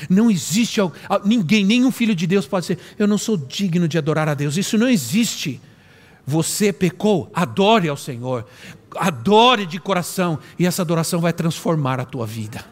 [0.10, 0.80] Não existe
[1.24, 4.58] ninguém, nenhum filho de Deus pode ser, eu não sou digno de adorar a Deus.
[4.58, 5.62] Isso não existe.
[6.26, 8.46] Você pecou, adore ao Senhor,
[8.96, 12.64] adore de coração, e essa adoração vai transformar a tua vida.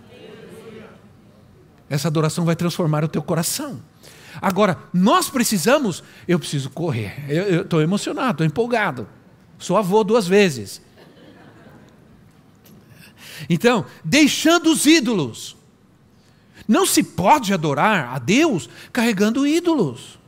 [1.89, 3.81] Essa adoração vai transformar o teu coração.
[4.41, 7.25] Agora, nós precisamos, eu preciso correr.
[7.27, 9.07] Eu estou emocionado, estou empolgado.
[9.57, 10.81] Sou avô duas vezes.
[13.49, 15.55] Então, deixando os ídolos.
[16.67, 20.19] Não se pode adorar a Deus carregando ídolos.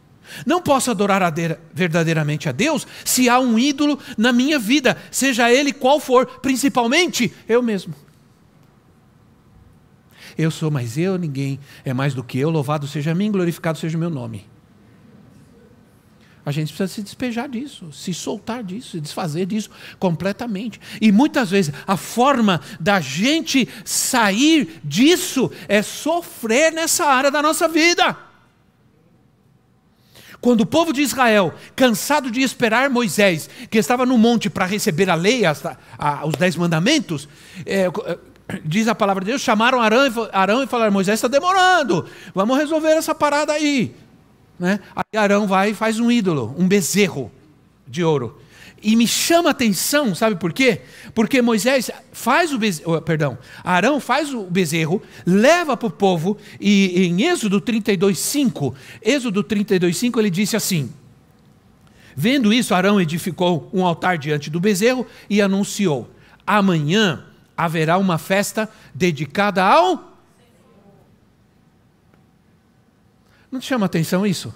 [0.45, 1.31] Não posso adorar a
[1.73, 7.33] verdadeiramente a Deus se há um ídolo na minha vida, seja ele qual for, principalmente
[7.47, 7.93] eu mesmo.
[10.37, 13.97] Eu sou mais eu, ninguém é mais do que eu, louvado seja mim, glorificado seja
[13.97, 14.49] o meu nome.
[16.43, 19.69] A gente precisa se despejar disso, se soltar disso, se desfazer disso
[19.99, 20.81] completamente.
[20.99, 27.67] E muitas vezes a forma da gente sair disso é sofrer nessa área da nossa
[27.67, 28.17] vida.
[30.41, 35.07] Quando o povo de Israel, cansado de esperar Moisés, que estava no monte para receber
[35.07, 37.29] a lei, a, os dez mandamentos,
[37.63, 37.85] é,
[38.63, 42.89] diz a palavra de Deus, chamaram Arão, Arão e falaram: Moisés está demorando, vamos resolver
[42.89, 43.93] essa parada aí.
[44.59, 44.79] Né?
[44.95, 47.31] Aí Arão vai e faz um ídolo, um bezerro
[47.87, 48.39] de ouro.
[48.83, 50.81] E me chama a atenção, sabe por quê?
[51.13, 57.05] Porque Moisés faz o bezerro, perdão, Arão faz o bezerro, leva para o povo, e
[57.05, 58.73] em Êxodo 32,5,
[59.03, 60.91] Êxodo 32,5 ele disse assim:
[62.15, 66.09] Vendo isso, Arão edificou um altar diante do bezerro e anunciou:
[66.45, 67.25] Amanhã
[67.63, 70.09] haverá uma festa dedicada ao
[73.51, 74.53] Não te chama atenção isso?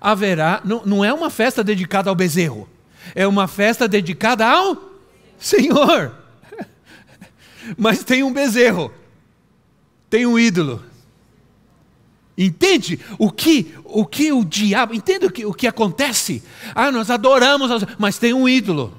[0.00, 2.66] Haverá, não, não é uma festa dedicada ao bezerro,
[3.14, 4.76] é uma festa dedicada ao
[5.38, 6.14] Senhor.
[7.76, 8.90] Mas tem um bezerro,
[10.08, 10.82] tem um ídolo.
[12.36, 16.42] Entende o que o que o diabo, entende o que, o que acontece?
[16.74, 18.96] Ah, nós adoramos, mas tem um ídolo.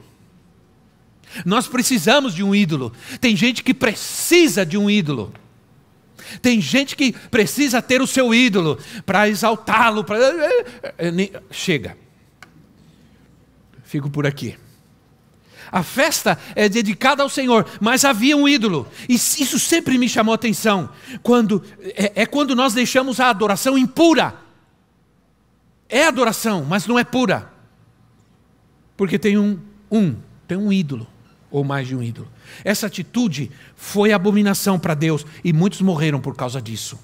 [1.45, 2.91] Nós precisamos de um ídolo.
[3.19, 5.31] Tem gente que precisa de um ídolo.
[6.41, 10.03] Tem gente que precisa ter o seu ídolo para exaltá-lo.
[10.03, 10.17] Pra...
[11.51, 11.97] Chega.
[13.83, 14.57] Fico por aqui.
[15.71, 18.87] A festa é dedicada ao Senhor, mas havia um ídolo.
[19.07, 20.89] E isso sempre me chamou a atenção.
[21.21, 21.63] Quando,
[21.95, 24.35] é, é quando nós deixamos a adoração impura.
[25.87, 27.51] É adoração, mas não é pura.
[28.97, 29.59] Porque tem um,
[29.91, 30.15] um,
[30.47, 31.07] tem um ídolo
[31.51, 32.27] ou mais de um ídolo.
[32.63, 36.99] Essa atitude foi abominação para Deus e muitos morreram por causa disso.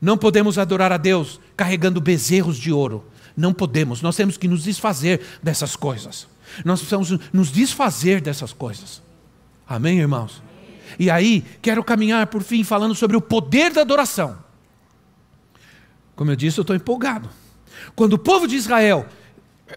[0.00, 3.04] Não podemos adorar a Deus carregando bezerros de ouro.
[3.36, 4.02] Não podemos.
[4.02, 6.26] Nós temos que nos desfazer dessas coisas.
[6.64, 9.00] Nós precisamos nos desfazer dessas coisas.
[9.66, 10.42] Amém, irmãos?
[10.98, 14.36] E aí, quero caminhar por fim falando sobre o poder da adoração.
[16.14, 17.30] Como eu disse, eu estou empolgado.
[17.94, 19.06] Quando o povo de Israel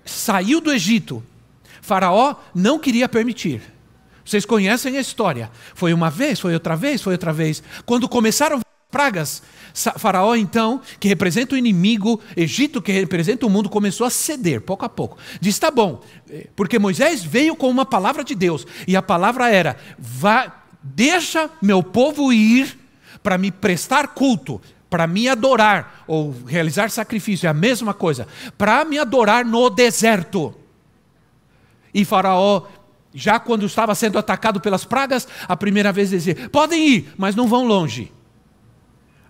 [0.04, 1.24] saiu do Egito
[1.86, 3.62] Faraó não queria permitir.
[4.26, 5.52] Vocês conhecem a história.
[5.76, 7.62] Foi uma vez, foi outra vez, foi outra vez.
[7.86, 8.60] Quando começaram
[8.90, 9.44] pragas,
[9.98, 14.84] Faraó, então, que representa o inimigo, Egito, que representa o mundo, começou a ceder pouco
[14.84, 15.18] a pouco.
[15.40, 19.50] Diz: tá bom, eh, porque Moisés veio com uma palavra de Deus, e a palavra
[19.50, 22.80] era: vá, deixa meu povo ir
[23.22, 24.60] para me prestar culto,
[24.90, 28.28] para me adorar, ou realizar sacrifício, é a mesma coisa,
[28.58, 30.65] para me adorar no deserto.
[31.96, 32.64] E Faraó,
[33.14, 37.48] já quando estava sendo atacado pelas pragas, a primeira vez dizia: podem ir, mas não
[37.48, 38.12] vão longe.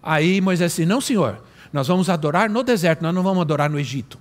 [0.01, 3.79] Aí Moisés disse: não, senhor, nós vamos adorar no deserto, nós não vamos adorar no
[3.79, 4.17] Egito.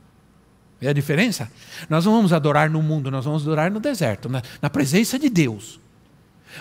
[0.79, 1.51] É a diferença?
[1.89, 5.31] Nós não vamos adorar no mundo, nós vamos adorar no deserto, na, na presença de
[5.31, 5.81] Deus.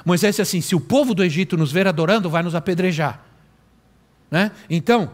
[0.05, 3.21] Moisés disse assim: se o povo do Egito nos ver adorando, vai nos apedrejar.
[4.31, 4.51] Né?
[4.69, 5.11] Então,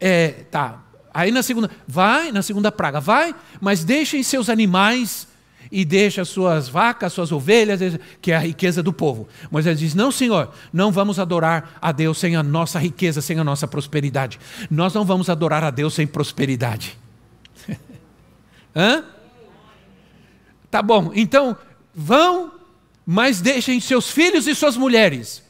[0.00, 0.82] é, tá.
[1.14, 5.28] Aí na segunda, vai, na segunda praga, vai, mas deixem seus animais
[5.70, 9.28] e deixa suas vacas, suas ovelhas, que é a riqueza do povo.
[9.50, 13.44] Moisés diz: Não, Senhor, não vamos adorar a Deus sem a nossa riqueza, sem a
[13.44, 14.38] nossa prosperidade.
[14.70, 16.96] Nós não vamos adorar a Deus sem prosperidade.
[18.74, 19.04] Hã?
[20.70, 21.56] Tá bom, então
[21.94, 22.52] vão,
[23.06, 25.42] mas deixem seus filhos e suas mulheres.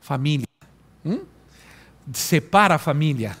[0.00, 0.46] Família.
[1.04, 1.20] Hum?
[2.12, 3.36] Separa a família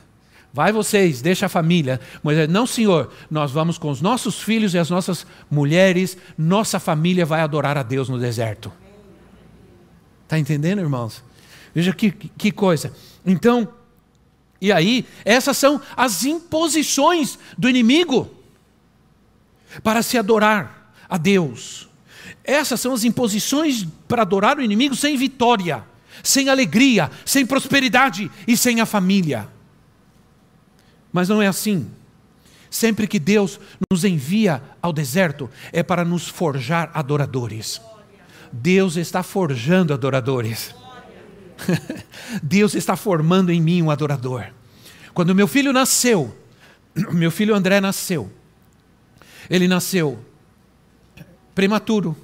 [0.58, 2.00] Vai vocês, deixa a família.
[2.20, 7.24] Moisés, não, senhor, nós vamos com os nossos filhos e as nossas mulheres, nossa família
[7.24, 8.72] vai adorar a Deus no deserto.
[10.24, 11.22] Está entendendo, irmãos?
[11.72, 12.92] Veja que, que coisa.
[13.24, 13.68] Então,
[14.60, 18.28] e aí, essas são as imposições do inimigo
[19.84, 21.88] para se adorar a Deus.
[22.42, 25.84] Essas são as imposições para adorar o inimigo sem vitória.
[26.20, 29.56] sem alegria, sem prosperidade e sem a família.
[31.12, 31.90] Mas não é assim.
[32.70, 33.58] Sempre que Deus
[33.90, 37.80] nos envia ao deserto, é para nos forjar adoradores.
[38.52, 40.74] Deus está forjando adoradores.
[42.42, 44.46] Deus está formando em mim um adorador.
[45.14, 46.36] Quando meu filho nasceu,
[47.12, 48.30] meu filho André nasceu,
[49.48, 50.18] ele nasceu
[51.54, 52.16] prematuro.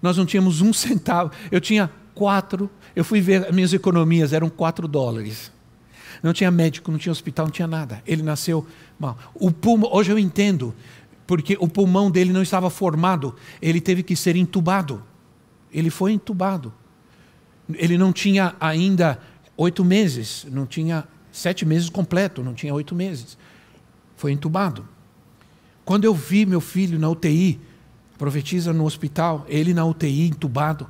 [0.00, 1.30] Nós não tínhamos um centavo.
[1.50, 2.70] Eu tinha quatro.
[2.96, 5.52] Eu fui ver minhas economias, eram quatro dólares.
[6.22, 8.02] Não tinha médico, não tinha hospital, não tinha nada.
[8.06, 8.66] Ele nasceu
[8.98, 9.16] mal.
[9.34, 10.74] O pulmão, hoje eu entendo,
[11.26, 15.02] porque o pulmão dele não estava formado, ele teve que ser entubado.
[15.72, 16.72] Ele foi entubado.
[17.74, 19.20] Ele não tinha ainda
[19.56, 23.36] oito meses, não tinha sete meses completo, não tinha oito meses.
[24.16, 24.88] Foi entubado.
[25.84, 27.60] Quando eu vi meu filho na UTI,
[28.16, 30.88] profetiza no hospital, ele na UTI, entubado,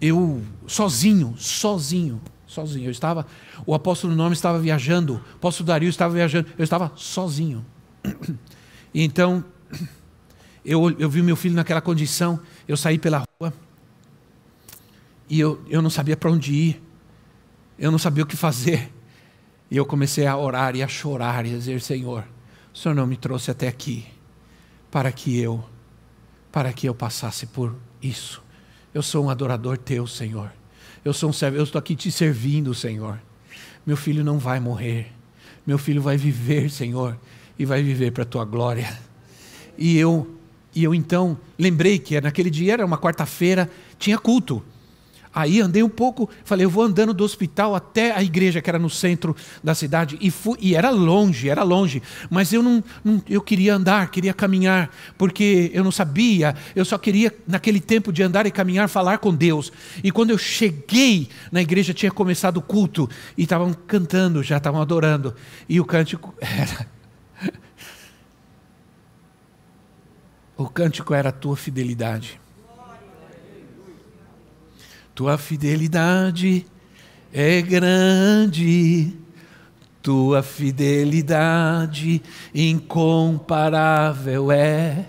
[0.00, 2.20] eu sozinho, sozinho,
[2.50, 2.86] sozinho.
[2.86, 3.26] Eu estava,
[3.64, 7.64] o apóstolo Nome estava viajando, o apóstolo Dario estava viajando, eu estava sozinho.
[8.92, 9.44] E então,
[10.64, 13.52] eu, eu vi meu filho naquela condição, eu saí pela rua
[15.28, 16.82] e eu, eu não sabia para onde ir,
[17.78, 18.92] eu não sabia o que fazer.
[19.70, 22.24] E eu comecei a orar e a chorar e a dizer: Senhor,
[22.74, 24.04] o Senhor não me trouxe até aqui
[24.90, 25.64] para que eu,
[26.50, 28.42] para que eu passasse por isso.
[28.92, 30.52] Eu sou um adorador teu, Senhor.
[31.04, 33.20] Eu sou um servo, eu estou aqui te servindo, Senhor.
[33.86, 35.12] Meu filho não vai morrer.
[35.66, 37.18] Meu filho vai viver, Senhor,
[37.58, 38.98] e vai viver para a tua glória.
[39.78, 40.34] E eu,
[40.74, 44.62] e eu então lembrei que naquele dia era uma quarta-feira, tinha culto.
[45.32, 48.80] Aí andei um pouco, falei, eu vou andando do hospital até a igreja, que era
[48.80, 53.22] no centro da cidade, e, fui, e era longe, era longe, mas eu não, não,
[53.28, 58.24] eu queria andar, queria caminhar, porque eu não sabia, eu só queria, naquele tempo de
[58.24, 59.72] andar e caminhar, falar com Deus.
[60.02, 63.08] E quando eu cheguei na igreja, tinha começado o culto,
[63.38, 65.36] e estavam cantando, já estavam adorando,
[65.68, 66.88] e o cântico era.
[70.56, 72.39] O cântico era a tua fidelidade.
[75.20, 76.64] Tua fidelidade
[77.30, 79.12] é grande,
[80.00, 82.22] tua fidelidade
[82.54, 85.04] incomparável é.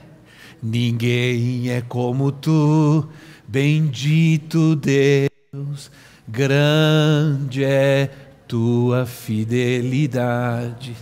[0.61, 3.07] Ninguém é como tu,
[3.47, 5.89] bendito Deus,
[6.27, 8.11] grande é
[8.49, 10.93] tua fidelidade.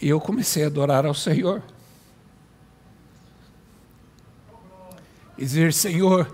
[0.00, 1.62] E eu comecei a adorar ao Senhor.
[5.42, 6.32] E dizer: Senhor,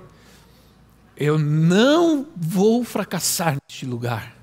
[1.17, 4.37] eu não vou fracassar neste lugar.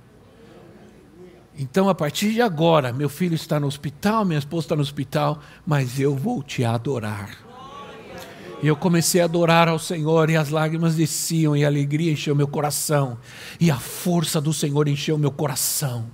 [1.56, 5.40] Então, a partir de agora, meu filho está no hospital, minha esposa está no hospital,
[5.66, 7.38] mas eu vou te adorar.
[8.64, 12.36] E eu comecei a adorar ao Senhor, e as lágrimas desciam, e a alegria encheu
[12.36, 13.20] meu coração,
[13.60, 16.08] e a força do Senhor encheu meu coração.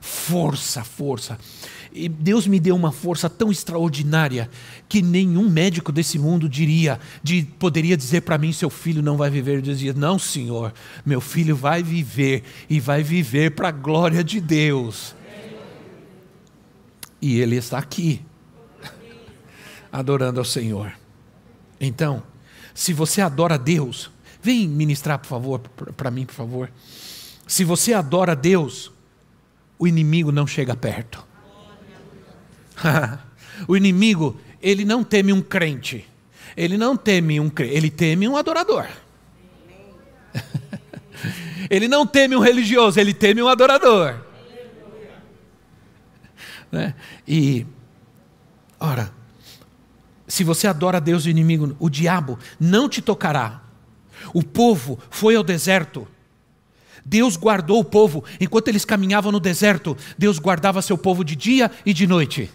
[0.00, 1.38] Força, força.
[1.98, 4.50] E Deus me deu uma força tão extraordinária
[4.86, 9.30] que nenhum médico desse mundo diria, de, poderia dizer para mim: seu filho não vai
[9.30, 9.56] viver.
[9.56, 10.74] Eu dizia: não, Senhor,
[11.06, 15.16] meu filho vai viver e vai viver para a glória de Deus.
[17.22, 18.20] E ele está aqui,
[19.90, 20.92] adorando ao Senhor.
[21.80, 22.22] Então,
[22.74, 24.10] se você adora Deus,
[24.42, 25.60] vem ministrar, por favor,
[25.96, 26.70] para mim, por favor.
[27.46, 28.92] Se você adora Deus,
[29.78, 31.24] o inimigo não chega perto.
[33.66, 36.06] o inimigo, ele não teme um crente.
[36.56, 38.86] Ele não teme um crente, ele teme um adorador.
[41.70, 44.16] ele não teme um religioso, ele teme um adorador.
[46.72, 46.94] Né?
[47.28, 47.64] E,
[48.80, 49.12] ora,
[50.26, 53.62] se você adora Deus e o inimigo, o diabo não te tocará.
[54.34, 56.08] O povo foi ao deserto.
[57.04, 59.96] Deus guardou o povo enquanto eles caminhavam no deserto.
[60.18, 62.50] Deus guardava seu povo de dia e de noite.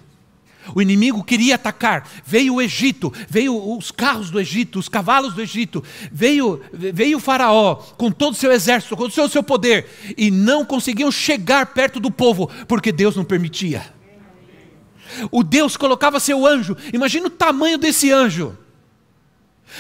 [0.76, 2.08] O inimigo queria atacar.
[2.26, 7.22] Veio o Egito, veio os carros do Egito, os cavalos do Egito, veio, veio o
[7.22, 9.88] Faraó com todo o seu exército, com todo o seu poder,
[10.18, 13.94] e não conseguiam chegar perto do povo, porque Deus não permitia.
[15.30, 18.58] O Deus colocava seu anjo, imagina o tamanho desse anjo.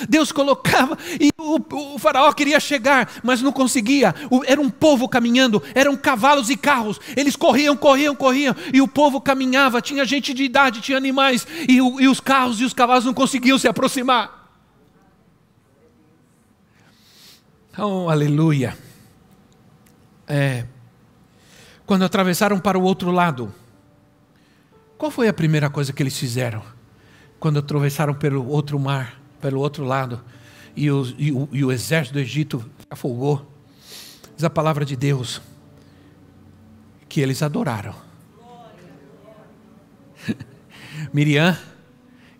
[0.07, 4.13] Deus colocava, e o, o, faraó queria chegar, mas não conseguia.
[4.29, 6.99] O, era um povo caminhando, eram cavalos e carros.
[7.15, 9.81] Eles corriam, corriam, corriam, e o povo caminhava.
[9.81, 13.57] Tinha gente de idade, tinha animais, e, e os carros e os cavalos não conseguiam
[13.57, 14.41] se aproximar.
[17.77, 18.77] Oh, aleluia.
[20.27, 20.65] É,
[21.85, 23.53] quando atravessaram para o outro lado,
[24.97, 26.61] qual foi a primeira coisa que eles fizeram?
[27.39, 29.20] Quando atravessaram pelo outro mar?
[29.41, 30.21] Pelo outro lado
[30.75, 33.51] e o, e o, e o exército do Egito afogou.
[34.35, 35.41] Diz a palavra de Deus
[37.09, 37.95] que eles adoraram.
[41.13, 41.57] Miriam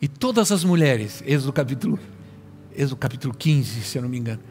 [0.01, 1.99] e todas as mulheres, Êxodo capítulo,
[2.75, 4.41] Êxodo capítulo 15, se eu não me engano.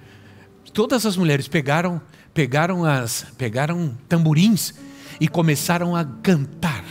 [0.73, 2.01] Todas as mulheres pegaram,
[2.33, 4.75] pegaram as, pegaram tamborins
[5.21, 6.85] e começaram a cantar.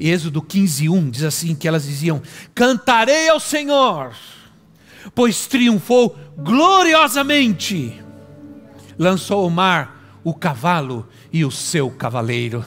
[0.00, 2.22] Êxodo 15, 1 diz assim: que elas diziam:
[2.54, 4.14] Cantarei ao Senhor,
[5.14, 8.00] pois triunfou gloriosamente,
[8.98, 12.64] lançou ao mar o cavalo e o seu cavaleiro.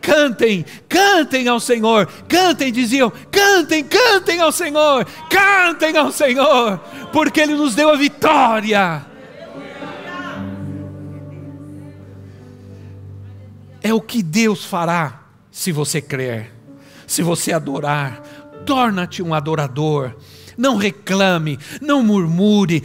[0.00, 6.78] Cantem, cantem ao Senhor, cantem, diziam, cantem, cantem ao Senhor, cantem ao Senhor,
[7.12, 9.06] porque Ele nos deu a vitória.
[13.82, 16.52] É o que Deus fará se você crer,
[17.06, 18.22] se você adorar.
[18.64, 20.14] Torna-te um adorador.
[20.56, 22.82] Não reclame, não murmure,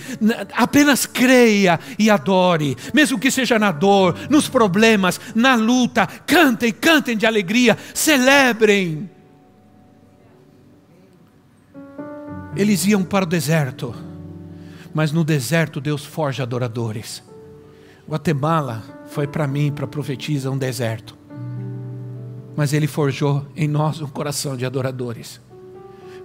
[0.53, 6.07] apenas creia e adore, mesmo que seja na dor, nos problemas, na luta.
[6.07, 9.09] Cantem, cantem de alegria, celebrem.
[12.55, 13.93] Eles iam para o deserto,
[14.93, 17.23] mas no deserto Deus forja adoradores.
[18.09, 21.15] Guatemala foi para mim, para profetizar um deserto.
[22.55, 25.39] Mas Ele forjou em nós um coração de adoradores.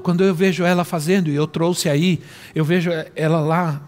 [0.03, 2.20] Quando eu vejo ela fazendo, e eu trouxe aí,
[2.55, 3.82] eu vejo ela lá,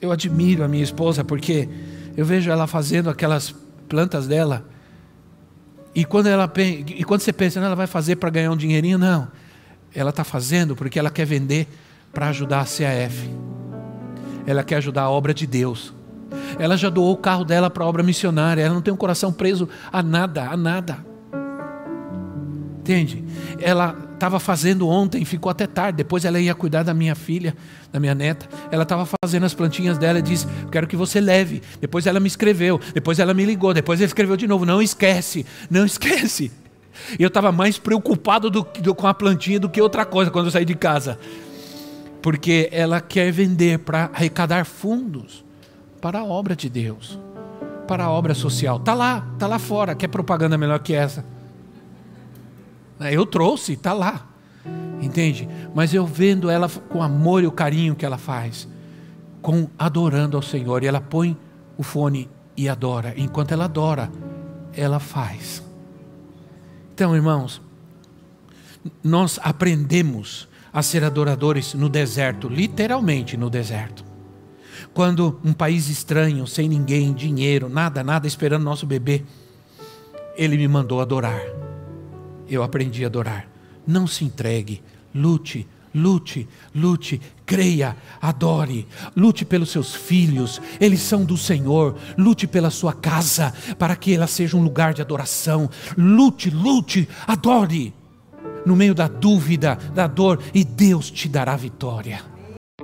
[0.00, 1.68] eu admiro a minha esposa, porque
[2.16, 3.54] eu vejo ela fazendo aquelas
[3.88, 4.66] plantas dela.
[5.94, 9.28] E quando, ela, e quando você pensa, ela vai fazer para ganhar um dinheirinho, não.
[9.94, 11.68] Ela está fazendo porque ela quer vender
[12.12, 13.30] para ajudar a CAF.
[14.46, 15.92] Ela quer ajudar a obra de Deus.
[16.58, 18.62] Ela já doou o carro dela para a obra missionária.
[18.62, 21.04] Ela não tem um coração preso a nada, a nada.
[22.80, 23.22] Entende?
[23.60, 25.96] Ela estava fazendo ontem, ficou até tarde.
[25.96, 27.56] Depois ela ia cuidar da minha filha,
[27.90, 28.48] da minha neta.
[28.70, 31.60] Ela estava fazendo as plantinhas dela e disse: Quero que você leve.
[31.80, 32.80] Depois ela me escreveu.
[32.94, 33.74] Depois ela me ligou.
[33.74, 36.52] Depois ela escreveu de novo: Não esquece, não esquece.
[37.18, 40.46] E eu estava mais preocupado do, do, com a plantinha do que outra coisa quando
[40.46, 41.18] eu saí de casa.
[42.20, 45.44] Porque ela quer vender para arrecadar fundos
[46.00, 47.18] para a obra de Deus,
[47.88, 48.76] para a obra social.
[48.76, 49.96] Está lá, está lá fora.
[49.96, 51.24] Quer propaganda melhor que essa?
[53.02, 53.14] Né?
[53.14, 54.28] Eu trouxe, está lá.
[55.00, 55.48] Entende?
[55.74, 58.68] Mas eu vendo ela com o amor e o carinho que ela faz,
[59.40, 61.36] com adorando ao Senhor, e ela põe
[61.76, 63.12] o fone e adora.
[63.16, 64.10] Enquanto ela adora,
[64.72, 65.62] ela faz.
[66.94, 67.60] Então, irmãos,
[69.02, 74.04] nós aprendemos a ser adoradores no deserto, literalmente no deserto.
[74.94, 79.24] Quando um país estranho, sem ninguém, dinheiro, nada, nada, esperando nosso bebê,
[80.36, 81.40] ele me mandou adorar
[82.54, 83.48] eu aprendi a adorar.
[83.86, 84.82] Não se entregue,
[85.14, 88.86] lute, lute, lute, creia, adore,
[89.16, 94.26] lute pelos seus filhos, eles são do Senhor, lute pela sua casa, para que ela
[94.26, 95.68] seja um lugar de adoração.
[95.96, 97.94] Lute, lute, adore,
[98.64, 102.22] no meio da dúvida, da dor, e Deus te dará vitória.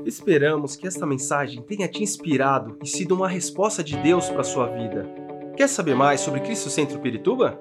[0.05, 4.45] Esperamos que esta mensagem tenha te inspirado e sido uma resposta de Deus para a
[4.45, 5.07] sua vida.
[5.57, 7.61] Quer saber mais sobre Cristo Centro Pirituba?